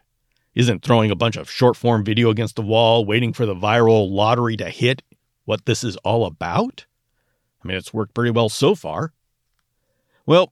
Isn't 0.54 0.84
throwing 0.84 1.12
a 1.12 1.16
bunch 1.16 1.38
of 1.38 1.50
short 1.50 1.78
form 1.78 2.04
video 2.04 2.30
against 2.30 2.58
the 2.58 2.62
wall, 2.62 3.06
waiting 3.06 3.32
for 3.32 3.46
the 3.46 3.56
viral 3.56 4.12
lottery 4.12 4.58
to 4.58 4.70
hit, 4.70 5.02
what 5.46 5.66
this 5.66 5.82
is 5.82 5.96
all 6.04 6.26
about? 6.26 6.86
I 7.64 7.68
mean, 7.70 7.78
it's 7.78 7.94
worked 7.94 8.14
pretty 8.14 8.32
well 8.32 8.50
so 8.50 8.76
far. 8.76 9.14
Well, 10.26 10.52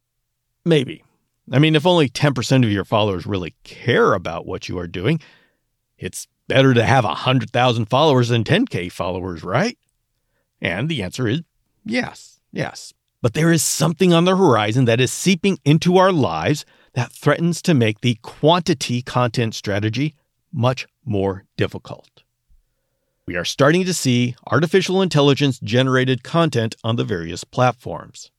maybe. 0.64 1.04
I 1.52 1.60
mean, 1.60 1.76
if 1.76 1.86
only 1.86 2.08
10% 2.08 2.64
of 2.64 2.72
your 2.72 2.86
followers 2.86 3.26
really 3.26 3.56
care 3.66 4.14
about 4.14 4.46
what 4.46 4.70
you 4.70 4.80
are 4.80 4.88
doing, 4.88 5.20
it's 5.98 6.30
better 6.48 6.74
to 6.74 6.86
have 6.86 7.04
100,000 7.04 7.88
followers 7.88 8.30
than 8.30 8.46
10K 8.46 8.90
followers, 8.90 9.44
right? 9.44 9.78
And 10.62 10.88
the 10.88 11.04
answer 11.04 11.28
is 11.28 11.42
yes, 11.84 12.40
yes. 12.54 12.94
But 13.22 13.34
there 13.34 13.52
is 13.52 13.64
something 13.64 14.14
on 14.14 14.24
the 14.24 14.38
horizon 14.38 14.86
that 14.86 15.02
is 15.02 15.12
seeping 15.12 15.60
into 15.66 15.98
our 15.98 16.14
lives 16.14 16.64
that 16.94 17.12
threatens 17.12 17.62
to 17.64 17.74
make 17.74 18.02
the 18.02 18.16
quantity 18.22 19.02
content 19.02 19.56
strategy 19.56 20.16
much 20.52 20.88
more 21.06 21.46
difficult. 21.58 22.24
We 23.26 23.36
are 23.36 23.46
starting 23.46 23.86
to 23.86 23.94
see 23.94 24.36
artificial 24.48 25.02
intelligence 25.02 25.60
generated 25.60 26.24
content 26.24 26.76
on 26.84 26.96
the 26.96 27.04
various 27.04 27.44
platforms. 27.44 28.32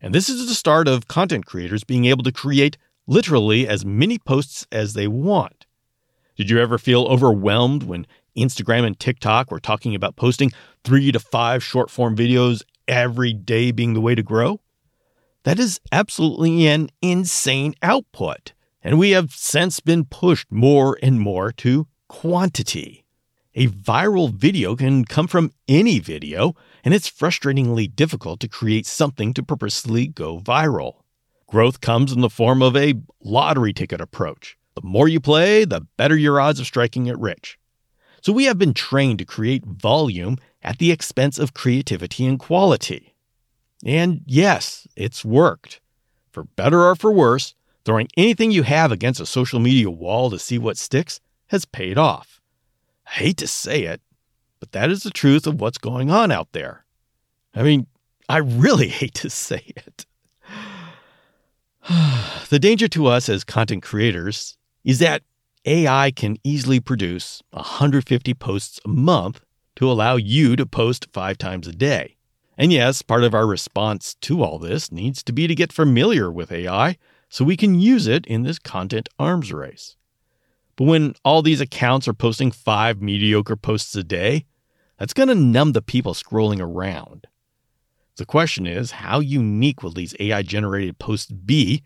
And 0.00 0.14
this 0.14 0.28
is 0.28 0.48
the 0.48 0.54
start 0.54 0.88
of 0.88 1.06
content 1.06 1.46
creators 1.46 1.84
being 1.84 2.06
able 2.06 2.24
to 2.24 2.32
create 2.32 2.76
literally 3.06 3.68
as 3.68 3.84
many 3.84 4.18
posts 4.18 4.66
as 4.72 4.94
they 4.94 5.06
want. 5.06 5.66
Did 6.36 6.50
you 6.50 6.58
ever 6.58 6.78
feel 6.78 7.04
overwhelmed 7.04 7.82
when 7.82 8.06
Instagram 8.36 8.84
and 8.84 8.98
TikTok 8.98 9.50
were 9.50 9.60
talking 9.60 9.94
about 9.94 10.16
posting 10.16 10.50
three 10.82 11.12
to 11.12 11.20
five 11.20 11.62
short 11.62 11.90
form 11.90 12.16
videos 12.16 12.62
every 12.88 13.32
day 13.32 13.70
being 13.70 13.92
the 13.92 14.00
way 14.00 14.14
to 14.14 14.22
grow? 14.22 14.61
That 15.44 15.58
is 15.58 15.80
absolutely 15.90 16.66
an 16.68 16.90
insane 17.00 17.74
output. 17.82 18.52
And 18.82 18.98
we 18.98 19.10
have 19.10 19.32
since 19.32 19.80
been 19.80 20.04
pushed 20.04 20.50
more 20.50 20.98
and 21.02 21.20
more 21.20 21.52
to 21.52 21.88
quantity. 22.08 23.04
A 23.54 23.66
viral 23.66 24.32
video 24.32 24.76
can 24.76 25.04
come 25.04 25.26
from 25.26 25.52
any 25.68 25.98
video, 25.98 26.54
and 26.84 26.94
it's 26.94 27.10
frustratingly 27.10 27.94
difficult 27.94 28.40
to 28.40 28.48
create 28.48 28.86
something 28.86 29.34
to 29.34 29.42
purposely 29.42 30.06
go 30.06 30.38
viral. 30.38 31.00
Growth 31.46 31.80
comes 31.80 32.12
in 32.12 32.20
the 32.20 32.30
form 32.30 32.62
of 32.62 32.76
a 32.76 32.94
lottery 33.22 33.72
ticket 33.72 34.00
approach. 34.00 34.56
The 34.74 34.82
more 34.82 35.06
you 35.06 35.20
play, 35.20 35.64
the 35.64 35.82
better 35.98 36.16
your 36.16 36.40
odds 36.40 36.60
of 36.60 36.66
striking 36.66 37.06
it 37.06 37.18
rich. 37.18 37.58
So 38.22 38.32
we 38.32 38.44
have 38.44 38.58
been 38.58 38.74
trained 38.74 39.18
to 39.18 39.24
create 39.24 39.66
volume 39.66 40.38
at 40.62 40.78
the 40.78 40.92
expense 40.92 41.38
of 41.38 41.52
creativity 41.52 42.24
and 42.24 42.38
quality. 42.38 43.11
And 43.84 44.22
yes, 44.26 44.86
it's 44.96 45.24
worked. 45.24 45.80
For 46.30 46.44
better 46.44 46.82
or 46.82 46.96
for 46.96 47.12
worse, 47.12 47.54
throwing 47.84 48.08
anything 48.16 48.50
you 48.50 48.62
have 48.62 48.92
against 48.92 49.20
a 49.20 49.26
social 49.26 49.60
media 49.60 49.90
wall 49.90 50.30
to 50.30 50.38
see 50.38 50.58
what 50.58 50.78
sticks 50.78 51.20
has 51.48 51.64
paid 51.64 51.98
off. 51.98 52.40
I 53.06 53.10
hate 53.10 53.36
to 53.38 53.46
say 53.46 53.82
it, 53.82 54.00
but 54.60 54.72
that 54.72 54.90
is 54.90 55.02
the 55.02 55.10
truth 55.10 55.46
of 55.46 55.60
what's 55.60 55.78
going 55.78 56.10
on 56.10 56.30
out 56.30 56.52
there. 56.52 56.84
I 57.54 57.62
mean, 57.62 57.86
I 58.28 58.38
really 58.38 58.88
hate 59.00 59.14
to 59.14 59.30
say 59.30 59.62
it. 59.76 60.06
the 62.48 62.58
danger 62.58 62.88
to 62.88 63.06
us 63.06 63.28
as 63.28 63.44
content 63.44 63.82
creators 63.82 64.56
is 64.84 64.98
that 65.00 65.22
AI 65.64 66.10
can 66.10 66.38
easily 66.44 66.80
produce 66.80 67.42
150 67.50 68.34
posts 68.34 68.80
a 68.84 68.88
month 68.88 69.40
to 69.76 69.90
allow 69.90 70.16
you 70.16 70.56
to 70.56 70.66
post 70.66 71.06
five 71.12 71.38
times 71.38 71.66
a 71.66 71.72
day. 71.72 72.16
And 72.58 72.72
yes, 72.72 73.02
part 73.02 73.24
of 73.24 73.34
our 73.34 73.46
response 73.46 74.14
to 74.22 74.42
all 74.42 74.58
this 74.58 74.92
needs 74.92 75.22
to 75.22 75.32
be 75.32 75.46
to 75.46 75.54
get 75.54 75.72
familiar 75.72 76.30
with 76.30 76.52
AI 76.52 76.98
so 77.28 77.44
we 77.44 77.56
can 77.56 77.80
use 77.80 78.06
it 78.06 78.26
in 78.26 78.42
this 78.42 78.58
content 78.58 79.08
arms 79.18 79.52
race. 79.52 79.96
But 80.76 80.84
when 80.84 81.14
all 81.24 81.42
these 81.42 81.60
accounts 81.60 82.06
are 82.08 82.14
posting 82.14 82.50
five 82.50 83.00
mediocre 83.00 83.56
posts 83.56 83.94
a 83.94 84.04
day, 84.04 84.46
that's 84.98 85.14
going 85.14 85.28
to 85.28 85.34
numb 85.34 85.72
the 85.72 85.82
people 85.82 86.14
scrolling 86.14 86.60
around. 86.60 87.26
The 88.16 88.26
question 88.26 88.66
is 88.66 88.92
how 88.92 89.20
unique 89.20 89.82
will 89.82 89.92
these 89.92 90.14
AI 90.20 90.42
generated 90.42 90.98
posts 90.98 91.30
be, 91.30 91.82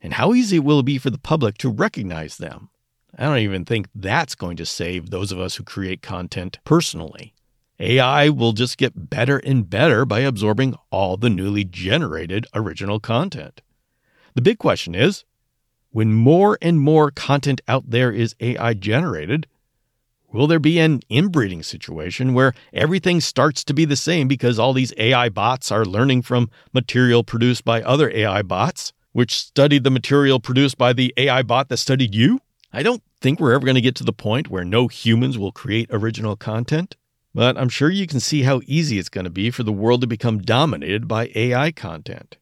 and 0.00 0.14
how 0.14 0.34
easy 0.34 0.58
will 0.58 0.80
it 0.80 0.86
be 0.86 0.98
for 0.98 1.10
the 1.10 1.18
public 1.18 1.58
to 1.58 1.70
recognize 1.70 2.36
them? 2.36 2.70
I 3.16 3.24
don't 3.24 3.38
even 3.38 3.64
think 3.64 3.88
that's 3.94 4.34
going 4.34 4.56
to 4.58 4.66
save 4.66 5.10
those 5.10 5.32
of 5.32 5.40
us 5.40 5.56
who 5.56 5.64
create 5.64 6.02
content 6.02 6.58
personally. 6.64 7.34
AI 7.80 8.28
will 8.28 8.52
just 8.52 8.78
get 8.78 9.10
better 9.10 9.38
and 9.38 9.68
better 9.68 10.04
by 10.04 10.20
absorbing 10.20 10.74
all 10.90 11.16
the 11.16 11.30
newly 11.30 11.64
generated 11.64 12.46
original 12.54 12.98
content. 12.98 13.60
The 14.34 14.42
big 14.42 14.58
question 14.58 14.94
is 14.94 15.24
when 15.90 16.12
more 16.12 16.58
and 16.60 16.80
more 16.80 17.10
content 17.10 17.60
out 17.68 17.90
there 17.90 18.10
is 18.10 18.34
AI 18.40 18.74
generated, 18.74 19.46
Will 20.30 20.46
there 20.46 20.58
be 20.58 20.78
an 20.78 21.00
inbreeding 21.08 21.62
situation 21.62 22.34
where 22.34 22.52
everything 22.74 23.18
starts 23.22 23.64
to 23.64 23.72
be 23.72 23.86
the 23.86 23.96
same 23.96 24.28
because 24.28 24.58
all 24.58 24.74
these 24.74 24.92
AI 24.98 25.30
bots 25.30 25.72
are 25.72 25.86
learning 25.86 26.20
from 26.20 26.50
material 26.74 27.24
produced 27.24 27.64
by 27.64 27.80
other 27.80 28.10
AI 28.10 28.42
bots, 28.42 28.92
which 29.12 29.38
studied 29.38 29.84
the 29.84 29.90
material 29.90 30.38
produced 30.38 30.76
by 30.76 30.92
the 30.92 31.14
AI 31.16 31.42
bot 31.42 31.70
that 31.70 31.78
studied 31.78 32.14
you? 32.14 32.40
I 32.74 32.82
don't 32.82 33.02
think 33.22 33.40
we're 33.40 33.54
ever 33.54 33.64
going 33.64 33.76
to 33.76 33.80
get 33.80 33.94
to 33.96 34.04
the 34.04 34.12
point 34.12 34.50
where 34.50 34.66
no 34.66 34.86
humans 34.86 35.38
will 35.38 35.50
create 35.50 35.88
original 35.90 36.36
content, 36.36 36.94
but 37.38 37.56
I'm 37.56 37.68
sure 37.68 37.88
you 37.88 38.08
can 38.08 38.18
see 38.18 38.42
how 38.42 38.62
easy 38.66 38.98
it's 38.98 39.08
going 39.08 39.22
to 39.22 39.30
be 39.30 39.52
for 39.52 39.62
the 39.62 39.70
world 39.70 40.00
to 40.00 40.08
become 40.08 40.40
dominated 40.40 41.06
by 41.06 41.30
AI 41.36 41.70
content. 41.70 42.36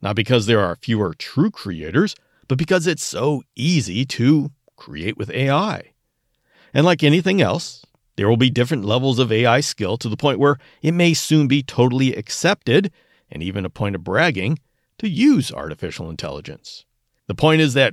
Not 0.00 0.16
because 0.16 0.46
there 0.46 0.60
are 0.60 0.76
fewer 0.76 1.12
true 1.12 1.50
creators, 1.50 2.16
but 2.48 2.56
because 2.56 2.86
it's 2.86 3.02
so 3.02 3.42
easy 3.54 4.06
to 4.06 4.50
create 4.76 5.18
with 5.18 5.28
AI. 5.28 5.92
And 6.72 6.86
like 6.86 7.02
anything 7.02 7.42
else, 7.42 7.84
there 8.16 8.30
will 8.30 8.38
be 8.38 8.48
different 8.48 8.86
levels 8.86 9.18
of 9.18 9.30
AI 9.30 9.60
skill 9.60 9.98
to 9.98 10.08
the 10.08 10.16
point 10.16 10.38
where 10.38 10.56
it 10.80 10.92
may 10.92 11.12
soon 11.12 11.46
be 11.46 11.62
totally 11.62 12.14
accepted, 12.14 12.90
and 13.30 13.42
even 13.42 13.66
a 13.66 13.68
point 13.68 13.94
of 13.94 14.04
bragging, 14.04 14.58
to 15.00 15.08
use 15.10 15.52
artificial 15.52 16.08
intelligence. 16.08 16.86
The 17.26 17.34
point 17.34 17.60
is 17.60 17.74
that 17.74 17.92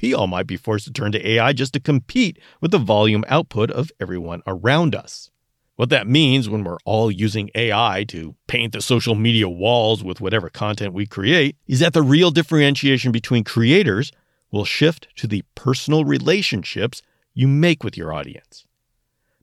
we 0.00 0.14
all 0.14 0.28
might 0.28 0.46
be 0.46 0.56
forced 0.56 0.84
to 0.84 0.92
turn 0.92 1.10
to 1.10 1.28
AI 1.28 1.52
just 1.54 1.72
to 1.72 1.80
compete 1.80 2.38
with 2.60 2.70
the 2.70 2.78
volume 2.78 3.24
output 3.26 3.72
of 3.72 3.90
everyone 3.98 4.44
around 4.46 4.94
us. 4.94 5.32
What 5.78 5.90
that 5.90 6.08
means 6.08 6.48
when 6.48 6.64
we're 6.64 6.78
all 6.84 7.08
using 7.08 7.50
AI 7.54 8.04
to 8.08 8.34
paint 8.48 8.72
the 8.72 8.82
social 8.82 9.14
media 9.14 9.48
walls 9.48 10.02
with 10.02 10.20
whatever 10.20 10.50
content 10.50 10.92
we 10.92 11.06
create 11.06 11.54
is 11.68 11.78
that 11.78 11.92
the 11.92 12.02
real 12.02 12.32
differentiation 12.32 13.12
between 13.12 13.44
creators 13.44 14.10
will 14.50 14.64
shift 14.64 15.06
to 15.18 15.28
the 15.28 15.44
personal 15.54 16.04
relationships 16.04 17.00
you 17.32 17.46
make 17.46 17.84
with 17.84 17.96
your 17.96 18.12
audience. 18.12 18.66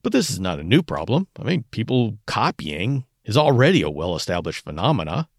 But 0.04 0.12
this 0.12 0.30
is 0.30 0.38
not 0.38 0.60
a 0.60 0.64
new 0.64 0.84
problem. 0.84 1.30
I 1.40 1.44
mean, 1.44 1.64
people 1.72 2.18
copying 2.26 3.06
is 3.24 3.38
already 3.38 3.82
a 3.82 3.90
well 3.90 4.14
established 4.14 4.66
phenomena. 4.66 5.30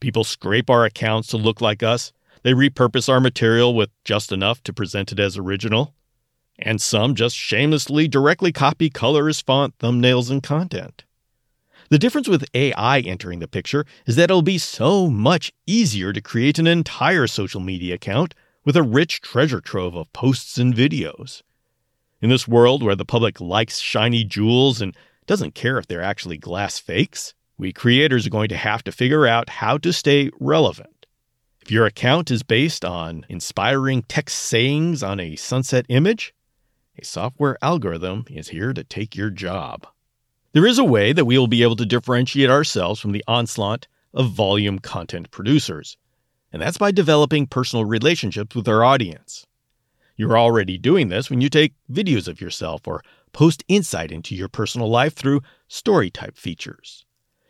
People 0.00 0.24
scrape 0.24 0.70
our 0.70 0.86
accounts 0.86 1.28
to 1.28 1.36
look 1.36 1.60
like 1.60 1.82
us. 1.82 2.14
They 2.42 2.54
repurpose 2.54 3.10
our 3.10 3.20
material 3.20 3.74
with 3.74 3.90
just 4.02 4.32
enough 4.32 4.62
to 4.62 4.72
present 4.72 5.12
it 5.12 5.20
as 5.20 5.36
original. 5.36 5.94
And 6.58 6.80
some 6.80 7.14
just 7.14 7.36
shamelessly 7.36 8.08
directly 8.08 8.52
copy 8.52 8.88
colors, 8.88 9.40
font, 9.40 9.76
thumbnails, 9.78 10.30
and 10.30 10.42
content. 10.42 11.04
The 11.88 11.98
difference 11.98 12.28
with 12.28 12.48
AI 12.54 13.00
entering 13.00 13.38
the 13.38 13.46
picture 13.46 13.84
is 14.06 14.16
that 14.16 14.24
it'll 14.24 14.42
be 14.42 14.58
so 14.58 15.08
much 15.08 15.52
easier 15.66 16.12
to 16.12 16.20
create 16.20 16.58
an 16.58 16.66
entire 16.66 17.26
social 17.26 17.60
media 17.60 17.94
account 17.94 18.34
with 18.64 18.76
a 18.76 18.82
rich 18.82 19.20
treasure 19.20 19.60
trove 19.60 19.94
of 19.94 20.12
posts 20.12 20.58
and 20.58 20.74
videos. 20.74 21.42
In 22.20 22.30
this 22.30 22.48
world 22.48 22.82
where 22.82 22.96
the 22.96 23.04
public 23.04 23.40
likes 23.40 23.78
shiny 23.78 24.24
jewels 24.24 24.80
and 24.80 24.96
doesn't 25.26 25.54
care 25.54 25.78
if 25.78 25.86
they're 25.86 26.02
actually 26.02 26.38
glass 26.38 26.78
fakes, 26.78 27.34
we 27.58 27.72
creators 27.72 28.26
are 28.26 28.30
going 28.30 28.48
to 28.48 28.56
have 28.56 28.82
to 28.84 28.92
figure 28.92 29.26
out 29.26 29.48
how 29.48 29.78
to 29.78 29.92
stay 29.92 30.30
relevant. 30.40 31.06
If 31.62 31.70
your 31.70 31.86
account 31.86 32.30
is 32.30 32.42
based 32.42 32.84
on 32.84 33.26
inspiring 33.28 34.02
text 34.02 34.38
sayings 34.38 35.02
on 35.02 35.20
a 35.20 35.36
sunset 35.36 35.86
image, 35.88 36.34
a 36.98 37.04
software 37.04 37.58
algorithm 37.62 38.24
is 38.30 38.48
here 38.48 38.72
to 38.72 38.82
take 38.84 39.16
your 39.16 39.30
job. 39.30 39.86
There 40.52 40.66
is 40.66 40.78
a 40.78 40.84
way 40.84 41.12
that 41.12 41.26
we 41.26 41.36
will 41.36 41.46
be 41.46 41.62
able 41.62 41.76
to 41.76 41.84
differentiate 41.84 42.48
ourselves 42.48 43.00
from 43.00 43.12
the 43.12 43.24
onslaught 43.28 43.86
of 44.14 44.30
volume 44.30 44.78
content 44.78 45.30
producers, 45.30 45.98
and 46.52 46.62
that's 46.62 46.78
by 46.78 46.90
developing 46.90 47.46
personal 47.46 47.84
relationships 47.84 48.56
with 48.56 48.66
our 48.66 48.82
audience. 48.82 49.46
You're 50.16 50.38
already 50.38 50.78
doing 50.78 51.08
this 51.08 51.28
when 51.28 51.42
you 51.42 51.50
take 51.50 51.74
videos 51.92 52.26
of 52.26 52.40
yourself 52.40 52.88
or 52.88 53.02
post 53.32 53.62
insight 53.68 54.10
into 54.10 54.34
your 54.34 54.48
personal 54.48 54.88
life 54.88 55.14
through 55.14 55.42
story 55.68 56.10
type 56.10 56.38
features. 56.38 57.04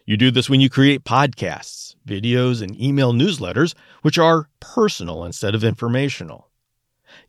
You 0.04 0.16
do 0.16 0.32
this 0.32 0.50
when 0.50 0.60
you 0.60 0.68
create 0.68 1.04
podcasts, 1.04 1.94
videos, 2.06 2.62
and 2.62 2.80
email 2.80 3.12
newsletters, 3.12 3.74
which 4.02 4.18
are 4.18 4.48
personal 4.58 5.24
instead 5.24 5.54
of 5.54 5.62
informational. 5.62 6.48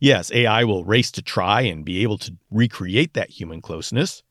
Yes, 0.00 0.30
AI 0.32 0.64
will 0.64 0.84
race 0.84 1.10
to 1.12 1.22
try 1.22 1.62
and 1.62 1.84
be 1.84 2.02
able 2.02 2.18
to 2.18 2.36
recreate 2.50 3.14
that 3.14 3.30
human 3.30 3.60
closeness, 3.60 4.22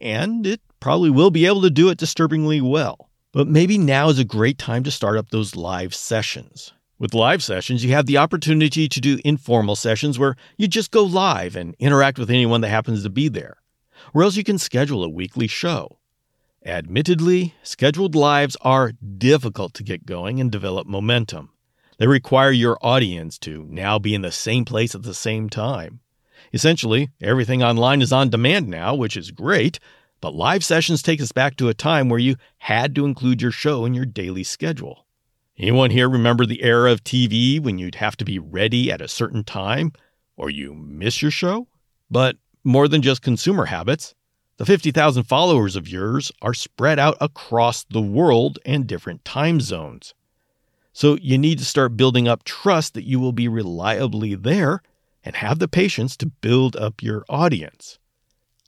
and 0.00 0.46
it 0.46 0.60
probably 0.80 1.10
will 1.10 1.30
be 1.30 1.46
able 1.46 1.62
to 1.62 1.70
do 1.70 1.88
it 1.90 1.98
disturbingly 1.98 2.60
well. 2.60 3.10
But 3.32 3.46
maybe 3.46 3.78
now 3.78 4.08
is 4.08 4.18
a 4.18 4.24
great 4.24 4.58
time 4.58 4.82
to 4.84 4.90
start 4.90 5.16
up 5.16 5.30
those 5.30 5.54
live 5.54 5.94
sessions. 5.94 6.72
With 6.98 7.14
live 7.14 7.42
sessions, 7.42 7.84
you 7.84 7.92
have 7.92 8.06
the 8.06 8.18
opportunity 8.18 8.88
to 8.88 9.00
do 9.00 9.18
informal 9.24 9.76
sessions 9.76 10.18
where 10.18 10.36
you 10.58 10.68
just 10.68 10.90
go 10.90 11.02
live 11.02 11.56
and 11.56 11.74
interact 11.78 12.18
with 12.18 12.28
anyone 12.28 12.60
that 12.60 12.68
happens 12.68 13.02
to 13.02 13.10
be 13.10 13.28
there. 13.28 13.56
Or 14.12 14.22
else 14.22 14.36
you 14.36 14.44
can 14.44 14.58
schedule 14.58 15.04
a 15.04 15.08
weekly 15.08 15.46
show. 15.46 15.98
Admittedly, 16.66 17.54
scheduled 17.62 18.14
lives 18.14 18.56
are 18.60 18.92
difficult 18.92 19.72
to 19.74 19.82
get 19.82 20.04
going 20.04 20.40
and 20.40 20.52
develop 20.52 20.86
momentum. 20.86 21.50
They 22.00 22.06
require 22.06 22.50
your 22.50 22.78
audience 22.80 23.38
to 23.40 23.66
now 23.68 23.98
be 23.98 24.14
in 24.14 24.22
the 24.22 24.32
same 24.32 24.64
place 24.64 24.94
at 24.94 25.02
the 25.02 25.12
same 25.12 25.50
time. 25.50 26.00
Essentially, 26.50 27.10
everything 27.20 27.62
online 27.62 28.00
is 28.00 28.10
on 28.10 28.30
demand 28.30 28.68
now, 28.68 28.94
which 28.94 29.18
is 29.18 29.30
great, 29.30 29.78
but 30.22 30.34
live 30.34 30.64
sessions 30.64 31.02
take 31.02 31.20
us 31.20 31.30
back 31.30 31.56
to 31.56 31.68
a 31.68 31.74
time 31.74 32.08
where 32.08 32.18
you 32.18 32.36
had 32.56 32.94
to 32.94 33.04
include 33.04 33.42
your 33.42 33.50
show 33.50 33.84
in 33.84 33.92
your 33.92 34.06
daily 34.06 34.42
schedule. 34.42 35.04
Anyone 35.58 35.90
here 35.90 36.08
remember 36.08 36.46
the 36.46 36.62
era 36.62 36.90
of 36.90 37.04
TV 37.04 37.60
when 37.60 37.78
you'd 37.78 37.96
have 37.96 38.16
to 38.16 38.24
be 38.24 38.38
ready 38.38 38.90
at 38.90 39.02
a 39.02 39.06
certain 39.06 39.44
time 39.44 39.92
or 40.38 40.48
you 40.48 40.72
miss 40.72 41.20
your 41.20 41.30
show? 41.30 41.68
But 42.10 42.36
more 42.64 42.88
than 42.88 43.02
just 43.02 43.20
consumer 43.20 43.66
habits, 43.66 44.14
the 44.56 44.64
50,000 44.64 45.24
followers 45.24 45.76
of 45.76 45.86
yours 45.86 46.32
are 46.40 46.54
spread 46.54 46.98
out 46.98 47.18
across 47.20 47.84
the 47.84 48.00
world 48.00 48.58
and 48.64 48.86
different 48.86 49.22
time 49.26 49.60
zones. 49.60 50.14
So 50.92 51.16
you 51.20 51.38
need 51.38 51.58
to 51.58 51.64
start 51.64 51.96
building 51.96 52.26
up 52.28 52.44
trust 52.44 52.94
that 52.94 53.04
you 53.04 53.20
will 53.20 53.32
be 53.32 53.48
reliably 53.48 54.34
there 54.34 54.82
and 55.24 55.36
have 55.36 55.58
the 55.58 55.68
patience 55.68 56.16
to 56.18 56.26
build 56.26 56.76
up 56.76 57.02
your 57.02 57.24
audience. 57.28 57.98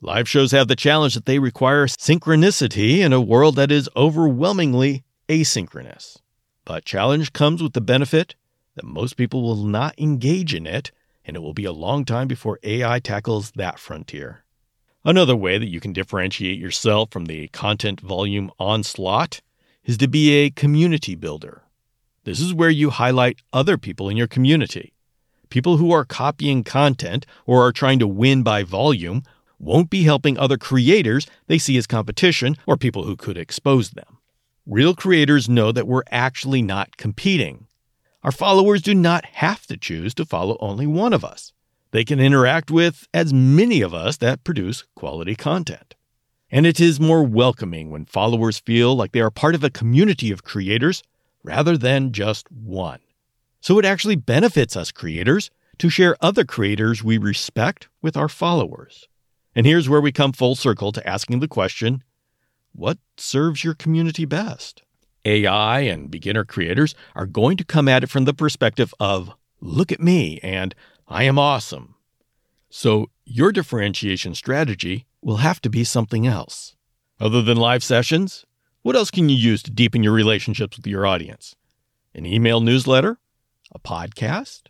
Live 0.00 0.28
shows 0.28 0.50
have 0.52 0.68
the 0.68 0.76
challenge 0.76 1.14
that 1.14 1.26
they 1.26 1.38
require 1.38 1.86
synchronicity 1.86 2.98
in 2.98 3.12
a 3.12 3.20
world 3.20 3.56
that 3.56 3.70
is 3.70 3.88
overwhelmingly 3.96 5.04
asynchronous. 5.28 6.18
But 6.64 6.84
challenge 6.84 7.32
comes 7.32 7.62
with 7.62 7.72
the 7.72 7.80
benefit 7.80 8.34
that 8.74 8.84
most 8.84 9.16
people 9.16 9.42
will 9.42 9.64
not 9.64 9.98
engage 9.98 10.54
in 10.54 10.66
it, 10.66 10.90
and 11.24 11.36
it 11.36 11.40
will 11.40 11.54
be 11.54 11.64
a 11.64 11.72
long 11.72 12.04
time 12.04 12.26
before 12.28 12.58
AI 12.62 12.98
tackles 13.00 13.52
that 13.52 13.78
frontier. 13.78 14.44
Another 15.04 15.36
way 15.36 15.58
that 15.58 15.68
you 15.68 15.80
can 15.80 15.92
differentiate 15.92 16.58
yourself 16.58 17.10
from 17.10 17.24
the 17.24 17.48
content 17.48 18.00
volume 18.00 18.50
onslaught 18.58 19.40
is 19.84 19.96
to 19.98 20.08
be 20.08 20.30
a 20.32 20.50
community 20.50 21.14
builder. 21.14 21.62
This 22.24 22.40
is 22.40 22.54
where 22.54 22.70
you 22.70 22.90
highlight 22.90 23.40
other 23.52 23.76
people 23.76 24.08
in 24.08 24.16
your 24.16 24.28
community. 24.28 24.92
People 25.48 25.76
who 25.76 25.90
are 25.90 26.04
copying 26.04 26.62
content 26.62 27.26
or 27.46 27.66
are 27.66 27.72
trying 27.72 27.98
to 27.98 28.06
win 28.06 28.42
by 28.42 28.62
volume 28.62 29.24
won't 29.58 29.90
be 29.90 30.04
helping 30.04 30.38
other 30.38 30.56
creators 30.56 31.26
they 31.46 31.58
see 31.58 31.76
as 31.76 31.86
competition 31.86 32.56
or 32.66 32.76
people 32.76 33.04
who 33.04 33.16
could 33.16 33.36
expose 33.36 33.90
them. 33.90 34.18
Real 34.66 34.94
creators 34.94 35.48
know 35.48 35.72
that 35.72 35.88
we're 35.88 36.04
actually 36.10 36.62
not 36.62 36.96
competing. 36.96 37.66
Our 38.22 38.32
followers 38.32 38.82
do 38.82 38.94
not 38.94 39.24
have 39.24 39.66
to 39.66 39.76
choose 39.76 40.14
to 40.14 40.24
follow 40.24 40.56
only 40.60 40.86
one 40.86 41.12
of 41.12 41.24
us. 41.24 41.52
They 41.90 42.04
can 42.04 42.20
interact 42.20 42.70
with 42.70 43.08
as 43.12 43.32
many 43.34 43.82
of 43.82 43.92
us 43.92 44.16
that 44.18 44.44
produce 44.44 44.84
quality 44.94 45.34
content. 45.34 45.96
And 46.50 46.66
it 46.66 46.78
is 46.78 47.00
more 47.00 47.24
welcoming 47.24 47.90
when 47.90 48.04
followers 48.04 48.60
feel 48.60 48.94
like 48.94 49.10
they 49.10 49.20
are 49.20 49.30
part 49.30 49.56
of 49.56 49.64
a 49.64 49.70
community 49.70 50.30
of 50.30 50.44
creators 50.44 51.02
rather 51.42 51.76
than 51.76 52.12
just 52.12 52.50
one. 52.50 53.00
So 53.60 53.78
it 53.78 53.84
actually 53.84 54.16
benefits 54.16 54.76
us 54.76 54.90
creators 54.90 55.50
to 55.78 55.88
share 55.88 56.16
other 56.20 56.44
creators 56.44 57.02
we 57.02 57.18
respect 57.18 57.88
with 58.00 58.16
our 58.16 58.28
followers. 58.28 59.08
And 59.54 59.66
here's 59.66 59.88
where 59.88 60.00
we 60.00 60.12
come 60.12 60.32
full 60.32 60.54
circle 60.54 60.92
to 60.92 61.08
asking 61.08 61.40
the 61.40 61.48
question 61.48 62.02
what 62.72 62.98
serves 63.16 63.64
your 63.64 63.74
community 63.74 64.24
best? 64.24 64.82
AI 65.24 65.80
and 65.80 66.10
beginner 66.10 66.44
creators 66.44 66.94
are 67.14 67.26
going 67.26 67.56
to 67.58 67.64
come 67.64 67.86
at 67.86 68.02
it 68.02 68.10
from 68.10 68.24
the 68.24 68.34
perspective 68.34 68.94
of, 68.98 69.30
look 69.60 69.92
at 69.92 70.00
me 70.00 70.40
and 70.42 70.74
I 71.06 71.24
am 71.24 71.38
awesome. 71.38 71.94
So 72.70 73.10
your 73.24 73.52
differentiation 73.52 74.34
strategy 74.34 75.06
will 75.20 75.36
have 75.36 75.60
to 75.62 75.70
be 75.70 75.84
something 75.84 76.26
else. 76.26 76.74
Other 77.20 77.42
than 77.42 77.56
live 77.56 77.84
sessions, 77.84 78.44
what 78.82 78.96
else 78.96 79.10
can 79.10 79.28
you 79.28 79.36
use 79.36 79.62
to 79.62 79.70
deepen 79.70 80.02
your 80.02 80.12
relationships 80.12 80.76
with 80.76 80.86
your 80.86 81.06
audience? 81.06 81.54
An 82.14 82.26
email 82.26 82.60
newsletter? 82.60 83.18
A 83.72 83.78
podcast? 83.78 84.62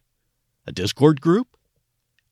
A 0.66 0.72
Discord 0.72 1.20
group? 1.20 1.48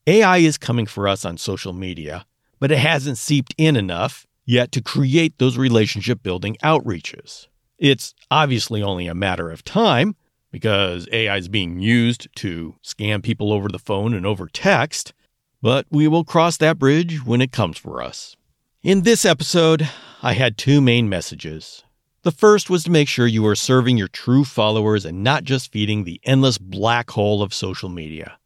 AI 0.05 0.37
is 0.37 0.57
coming 0.57 0.85
for 0.85 1.07
us 1.07 1.25
on 1.25 1.37
social 1.37 1.73
media, 1.73 2.25
but 2.59 2.71
it 2.71 2.77
hasn't 2.77 3.17
seeped 3.17 3.55
in 3.57 3.75
enough 3.75 4.25
yet 4.45 4.71
to 4.71 4.81
create 4.81 5.37
those 5.37 5.57
relationship 5.57 6.21
building 6.23 6.55
outreaches. 6.63 7.47
It's 7.77 8.13
obviously 8.29 8.83
only 8.83 9.07
a 9.07 9.15
matter 9.15 9.49
of 9.49 9.63
time 9.63 10.15
because 10.51 11.07
AI 11.11 11.37
is 11.37 11.47
being 11.47 11.79
used 11.79 12.27
to 12.35 12.75
scam 12.83 13.23
people 13.23 13.51
over 13.51 13.69
the 13.69 13.79
phone 13.79 14.13
and 14.13 14.25
over 14.25 14.47
text, 14.47 15.13
but 15.61 15.87
we 15.89 16.07
will 16.07 16.23
cross 16.23 16.57
that 16.57 16.77
bridge 16.77 17.25
when 17.25 17.41
it 17.41 17.51
comes 17.51 17.77
for 17.77 18.01
us. 18.03 18.35
In 18.83 19.03
this 19.03 19.25
episode, 19.25 19.87
I 20.23 20.33
had 20.33 20.57
two 20.57 20.81
main 20.81 21.07
messages. 21.07 21.83
The 22.23 22.31
first 22.31 22.67
was 22.67 22.83
to 22.85 22.89
make 22.89 23.07
sure 23.07 23.27
you 23.27 23.45
are 23.45 23.55
serving 23.55 23.95
your 23.95 24.07
true 24.07 24.43
followers 24.43 25.05
and 25.05 25.23
not 25.23 25.43
just 25.43 25.71
feeding 25.71 26.03
the 26.03 26.19
endless 26.23 26.57
black 26.57 27.11
hole 27.11 27.43
of 27.43 27.53
social 27.53 27.89
media. 27.89 28.39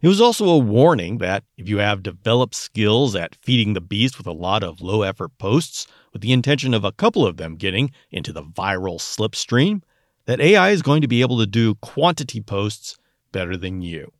It 0.00 0.08
was 0.08 0.18
also 0.18 0.48
a 0.48 0.56
warning 0.56 1.18
that 1.18 1.44
if 1.58 1.68
you 1.68 1.76
have 1.76 2.02
developed 2.02 2.54
skills 2.54 3.14
at 3.14 3.36
feeding 3.42 3.74
the 3.74 3.82
beast 3.82 4.16
with 4.16 4.26
a 4.26 4.32
lot 4.32 4.62
of 4.62 4.80
low 4.80 5.02
effort 5.02 5.36
posts, 5.36 5.86
with 6.10 6.22
the 6.22 6.32
intention 6.32 6.72
of 6.72 6.82
a 6.82 6.92
couple 6.92 7.26
of 7.26 7.36
them 7.36 7.56
getting 7.56 7.90
into 8.10 8.32
the 8.32 8.42
viral 8.42 8.98
slipstream, 8.98 9.82
that 10.24 10.40
AI 10.40 10.70
is 10.70 10.80
going 10.80 11.02
to 11.02 11.08
be 11.08 11.20
able 11.20 11.38
to 11.38 11.46
do 11.46 11.74
quantity 11.74 12.40
posts 12.40 12.96
better 13.30 13.58
than 13.58 13.82
you. 13.82 14.10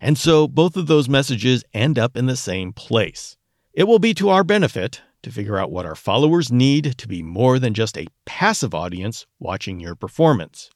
And 0.00 0.16
so 0.16 0.46
both 0.46 0.76
of 0.76 0.86
those 0.86 1.08
messages 1.08 1.64
end 1.74 1.98
up 1.98 2.16
in 2.16 2.26
the 2.26 2.36
same 2.36 2.72
place. 2.72 3.36
It 3.72 3.84
will 3.84 4.00
be 4.00 4.14
to 4.14 4.30
our 4.30 4.42
benefit 4.42 5.00
to 5.22 5.30
figure 5.30 5.56
out 5.56 5.70
what 5.70 5.86
our 5.86 5.94
followers 5.94 6.50
need 6.50 6.98
to 6.98 7.06
be 7.06 7.22
more 7.22 7.60
than 7.60 7.72
just 7.72 7.96
a 7.96 8.08
passive 8.24 8.74
audience 8.74 9.26
watching 9.38 9.78
your 9.78 9.94
performance. 9.94 10.70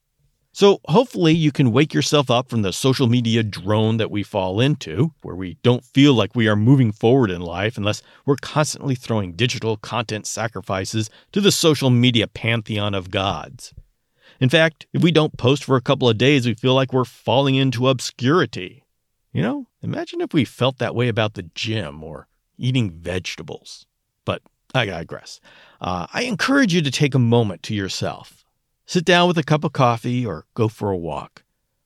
So, 0.53 0.79
hopefully, 0.87 1.33
you 1.35 1.51
can 1.51 1.73
wake 1.73 1.93
yourself 1.93 2.31
up 2.31 2.49
from 2.49 2.63
the 2.63 2.73
social 2.73 3.09
media 3.09 3.43
drone 3.43 3.97
that 3.97 4.13
we 4.13 4.23
fall 4.23 4.61
into, 4.61 5.13
where 5.23 5.35
we 5.35 5.55
don't 5.65 5.85
feel 5.85 6.15
like 6.15 6.37
we 6.37 6.47
are 6.47 6.55
moving 6.55 6.93
forward 6.93 7.33
in 7.33 7.41
life 7.41 7.77
unless 7.77 8.01
we're 8.25 8.37
constantly 8.37 8.95
throwing 8.95 9.33
digital 9.33 9.77
content 9.77 10.25
sacrifices 10.25 11.11
to 11.33 11.41
the 11.41 11.51
social 11.51 11.91
media 11.91 12.29
pantheon 12.29 12.95
of 12.95 13.11
gods. 13.11 13.75
In 14.39 14.49
fact, 14.49 14.87
if 14.93 15.03
we 15.03 15.11
don't 15.11 15.37
post 15.37 15.65
for 15.65 15.75
a 15.75 15.83
couple 15.83 16.09
of 16.09 16.17
days, 16.17 16.47
we 16.47 16.55
feel 16.55 16.75
like 16.75 16.93
we're 16.93 17.05
falling 17.05 17.57
into 17.57 17.89
obscurity. 17.89 18.85
You 19.33 19.43
know, 19.43 19.67
imagine 19.83 20.21
if 20.21 20.33
we 20.33 20.45
felt 20.45 20.79
that 20.79 20.95
way 20.95 21.09
about 21.09 21.35
the 21.35 21.51
gym 21.57 22.05
or 22.05 22.29
eating 22.59 22.91
vegetables. 22.91 23.87
But 24.25 24.43
I 24.75 24.87
digress. 24.87 25.41
Uh, 25.81 26.07
I 26.13 26.23
encourage 26.23 26.75
you 26.75 26.83
to 26.83 26.91
take 26.91 27.15
a 27.15 27.19
moment 27.19 27.63
to 27.65 27.75
yourself 27.75 28.45
Sit 28.87 29.07
down 29.07 29.29
with 29.29 29.39
a 29.39 29.43
cup 29.43 29.65
of 29.65 29.73
coffee 29.73 30.27
or 30.27 30.45
go 30.53 30.69
for 30.69 30.91
a 30.91 30.97
walk. 30.97 31.43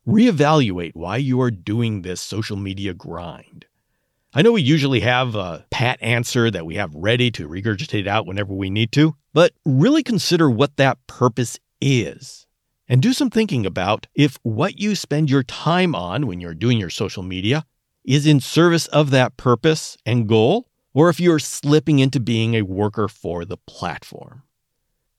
Reevaluate 0.07 0.93
why 0.95 1.17
you 1.17 1.41
are 1.41 1.51
doing 1.51 2.03
this 2.03 2.21
social 2.21 2.57
media 2.57 2.93
grind. 2.93 3.67
I 4.35 4.43
know 4.43 4.53
we 4.53 4.63
usually 4.63 5.01
have 5.01 5.37
a 5.37 5.65
pat 5.71 6.03
answer 6.03 6.51
that 6.51 6.67
we 6.67 6.75
have 6.75 6.95
ready 6.95 7.31
to 7.33 7.49
regurgitate 7.49 8.09
out 8.09 8.27
whenever 8.27 8.53
we 8.53 8.69
need 8.69 8.91
to, 8.93 9.15
but 9.33 9.53
really 9.65 10.03
consider 10.03 10.51
what 10.51 10.77
that 10.77 10.99
purpose 11.07 11.59
is. 11.81 12.47
And 12.89 13.01
do 13.01 13.13
some 13.13 13.31
thinking 13.31 13.65
about 13.65 14.07
if 14.15 14.39
what 14.43 14.81
you 14.81 14.97
spend 14.97 15.31
your 15.31 15.45
time 15.45 15.95
on 15.95 16.27
when 16.27 16.41
you're 16.41 16.55
doing 16.55 16.79
your 16.79 16.91
social 16.91 17.23
media 17.23 17.65
is 18.09 18.27
in 18.27 18.41
service 18.41 18.87
of 18.87 19.11
that 19.11 19.37
purpose 19.37 19.99
and 20.07 20.27
goal, 20.27 20.67
or 20.95 21.11
if 21.11 21.21
you're 21.21 21.39
slipping 21.39 21.99
into 21.99 22.19
being 22.19 22.55
a 22.55 22.63
worker 22.63 23.07
for 23.07 23.45
the 23.45 23.59
platform. 23.59 24.43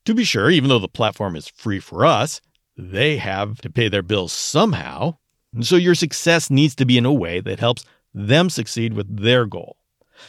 To 0.06 0.14
be 0.14 0.24
sure, 0.24 0.50
even 0.50 0.68
though 0.68 0.80
the 0.80 0.88
platform 0.88 1.36
is 1.36 1.46
free 1.46 1.78
for 1.78 2.04
us, 2.04 2.40
they 2.76 3.16
have 3.18 3.60
to 3.60 3.70
pay 3.70 3.88
their 3.88 4.02
bills 4.02 4.32
somehow. 4.32 5.18
And 5.54 5.64
so 5.64 5.76
your 5.76 5.94
success 5.94 6.50
needs 6.50 6.74
to 6.74 6.84
be 6.84 6.98
in 6.98 7.06
a 7.06 7.12
way 7.12 7.40
that 7.40 7.60
helps 7.60 7.84
them 8.12 8.50
succeed 8.50 8.94
with 8.94 9.22
their 9.22 9.46
goal. 9.46 9.76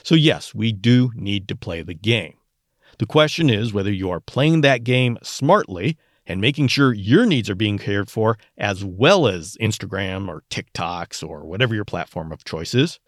So, 0.03 0.13
yes, 0.13 0.53
we 0.53 0.71
do 0.71 1.11
need 1.15 1.47
to 1.47 1.55
play 1.55 1.81
the 1.81 1.95
game. 1.95 2.35
The 2.99 3.07
question 3.07 3.49
is 3.49 3.73
whether 3.73 3.91
you 3.91 4.11
are 4.11 4.19
playing 4.19 4.61
that 4.61 4.83
game 4.83 5.17
smartly 5.23 5.97
and 6.25 6.39
making 6.39 6.67
sure 6.67 6.93
your 6.93 7.25
needs 7.25 7.49
are 7.49 7.55
being 7.55 7.77
cared 7.77 8.09
for, 8.09 8.37
as 8.57 8.85
well 8.85 9.27
as 9.27 9.57
Instagram 9.59 10.27
or 10.27 10.43
TikToks 10.49 11.27
or 11.27 11.45
whatever 11.45 11.75
your 11.75 11.85
platform 11.85 12.31
of 12.31 12.43
choice 12.43 12.73
is. 12.73 12.99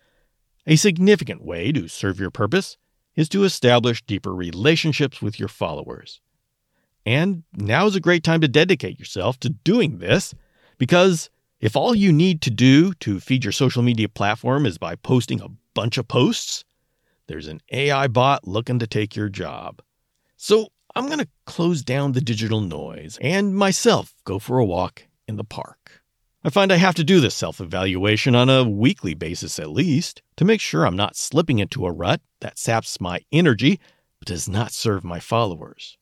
A 0.65 0.75
significant 0.75 1.43
way 1.43 1.71
to 1.71 1.87
serve 1.87 2.19
your 2.19 2.31
purpose 2.31 2.77
is 3.15 3.29
to 3.29 3.43
establish 3.43 4.01
deeper 4.03 4.33
relationships 4.33 5.21
with 5.21 5.39
your 5.39 5.49
followers. 5.49 6.21
And 7.05 7.43
now 7.53 7.85
is 7.85 7.95
a 7.95 8.01
great 8.01 8.23
time 8.23 8.41
to 8.41 8.47
dedicate 8.47 8.97
yourself 8.97 9.39
to 9.41 9.49
doing 9.49 9.99
this 9.99 10.33
because 10.77 11.29
if 11.59 11.75
all 11.75 11.95
you 11.95 12.11
need 12.11 12.41
to 12.41 12.49
do 12.49 12.93
to 12.95 13.19
feed 13.19 13.43
your 13.43 13.51
social 13.51 13.83
media 13.83 14.09
platform 14.09 14.65
is 14.65 14.77
by 14.77 14.95
posting 14.95 15.41
a 15.41 15.49
bunch 15.73 15.97
of 15.97 16.07
posts, 16.07 16.63
there's 17.27 17.47
an 17.47 17.61
AI 17.71 18.07
bot 18.07 18.47
looking 18.47 18.79
to 18.79 18.87
take 18.87 19.15
your 19.15 19.29
job. 19.29 19.81
So 20.37 20.69
I'm 20.95 21.07
going 21.07 21.19
to 21.19 21.27
close 21.45 21.81
down 21.81 22.11
the 22.11 22.21
digital 22.21 22.61
noise 22.61 23.17
and 23.19 23.55
myself 23.55 24.13
go 24.25 24.37
for 24.37 24.59
a 24.59 24.65
walk 24.65 25.07
in 25.27 25.37
the 25.37 25.43
park. 25.43 26.03
I 26.43 26.49
find 26.49 26.71
I 26.71 26.75
have 26.75 26.95
to 26.95 27.03
do 27.03 27.19
this 27.19 27.33
self 27.33 27.59
evaluation 27.59 28.35
on 28.35 28.49
a 28.49 28.69
weekly 28.69 29.13
basis 29.13 29.57
at 29.57 29.71
least 29.71 30.21
to 30.37 30.45
make 30.45 30.61
sure 30.61 30.85
I'm 30.85 30.95
not 30.95 31.15
slipping 31.15 31.59
into 31.59 31.85
a 31.85 31.91
rut 31.91 32.21
that 32.41 32.59
saps 32.59 33.01
my 33.01 33.21
energy 33.31 33.79
but 34.19 34.27
does 34.27 34.47
not 34.47 34.71
serve 34.71 35.03
my 35.03 35.19
followers. 35.19 35.97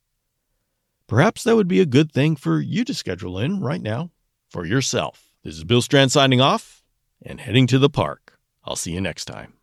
Perhaps 1.08 1.44
that 1.44 1.56
would 1.56 1.68
be 1.68 1.80
a 1.80 1.86
good 1.86 2.12
thing 2.12 2.36
for 2.36 2.60
you 2.60 2.84
to 2.84 2.94
schedule 2.94 3.38
in 3.40 3.62
right 3.62 3.82
now 3.82 4.12
for 4.50 4.66
yourself. 4.66 5.34
This 5.44 5.56
is 5.56 5.64
Bill 5.64 5.82
Strand 5.82 6.12
signing 6.12 6.42
off 6.42 6.84
and 7.22 7.40
heading 7.40 7.68
to 7.68 7.80
the 7.80 7.90
park. 7.90 8.38
I'll 8.64 8.76
see 8.76 8.92
you 8.92 9.02
next 9.02 9.26
time. 9.26 9.54